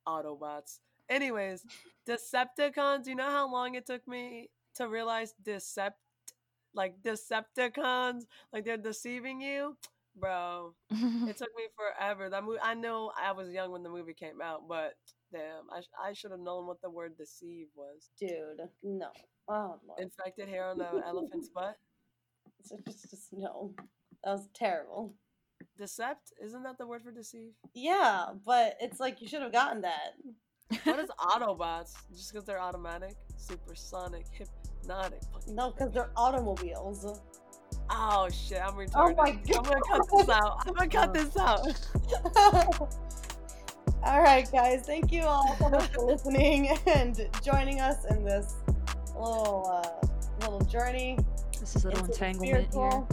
[0.08, 0.80] Autobots.
[1.10, 1.66] Anyways,
[2.08, 3.08] Decepticons.
[3.08, 5.94] You know how long it took me to realize Decept,
[6.74, 8.24] like Decepticons,
[8.54, 9.78] like they're deceiving you,
[10.16, 10.74] bro.
[10.92, 12.30] It took me forever.
[12.30, 12.60] That movie.
[12.62, 14.94] I know I was young when the movie came out, but
[15.34, 18.10] damn, I, sh- I should have known what the word deceive was.
[18.20, 19.10] Dude, no.
[19.50, 20.00] Oh, Lord.
[20.00, 21.78] Infected hair on the elephant's butt.
[22.60, 23.74] It's just, just no.
[24.24, 25.16] That was terrible.
[25.82, 26.34] Decept?
[26.44, 27.54] Isn't that the word for deceive?
[27.74, 30.14] Yeah, but it's like you should have gotten that.
[30.84, 31.94] What is Autobots?
[32.14, 35.22] Just because they're automatic, supersonic, hypnotic.
[35.48, 37.20] No, because they're automobiles.
[37.90, 38.92] Oh shit, I'm retarded.
[38.96, 40.68] Oh my god I'm gonna cut this out.
[40.68, 42.88] I'm gonna cut this out.
[44.04, 44.84] all right, guys.
[44.86, 48.56] Thank you all so much for listening and joining us in this
[49.16, 50.08] little uh,
[50.42, 51.18] little journey
[51.60, 53.06] this is a little into entanglement here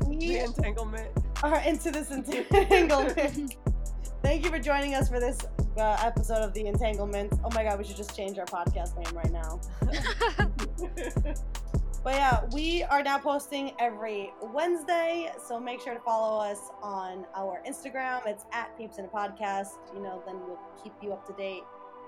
[0.00, 1.23] the entanglement.
[1.44, 3.56] Or into this entanglement.
[4.22, 5.38] Thank you for joining us for this
[5.76, 7.34] uh, episode of the entanglement.
[7.44, 9.60] Oh my god, we should just change our podcast name right now.
[12.04, 17.24] But yeah, we are now posting every Wednesday, so make sure to follow us on
[17.34, 18.26] our Instagram.
[18.26, 19.78] It's at Peeps in a Podcast.
[19.94, 21.62] You know, then we'll keep you up to date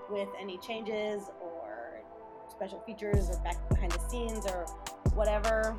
[0.07, 2.03] with any changes or
[2.51, 4.67] special features or back behind the scenes or
[5.17, 5.75] whatever.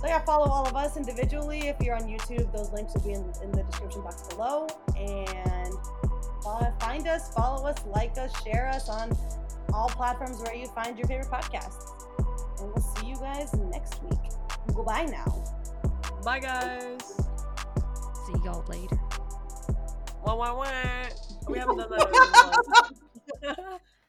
[0.00, 1.68] So yeah, follow all of us individually.
[1.68, 4.66] If you're on YouTube, those links will be in, in the description box below.
[4.96, 5.72] And
[6.46, 9.16] uh, find us, follow us, like us, share us on
[9.72, 11.90] all platforms where you find your favorite podcasts.
[12.60, 14.20] And we'll see you guys next week.
[14.74, 15.42] Goodbye now.
[16.22, 17.00] Bye, guys.
[18.26, 18.98] See y'all later.
[20.24, 21.04] Wah, wah, wah.
[21.48, 22.08] We haven't done that.
[23.44, 23.80] in a while.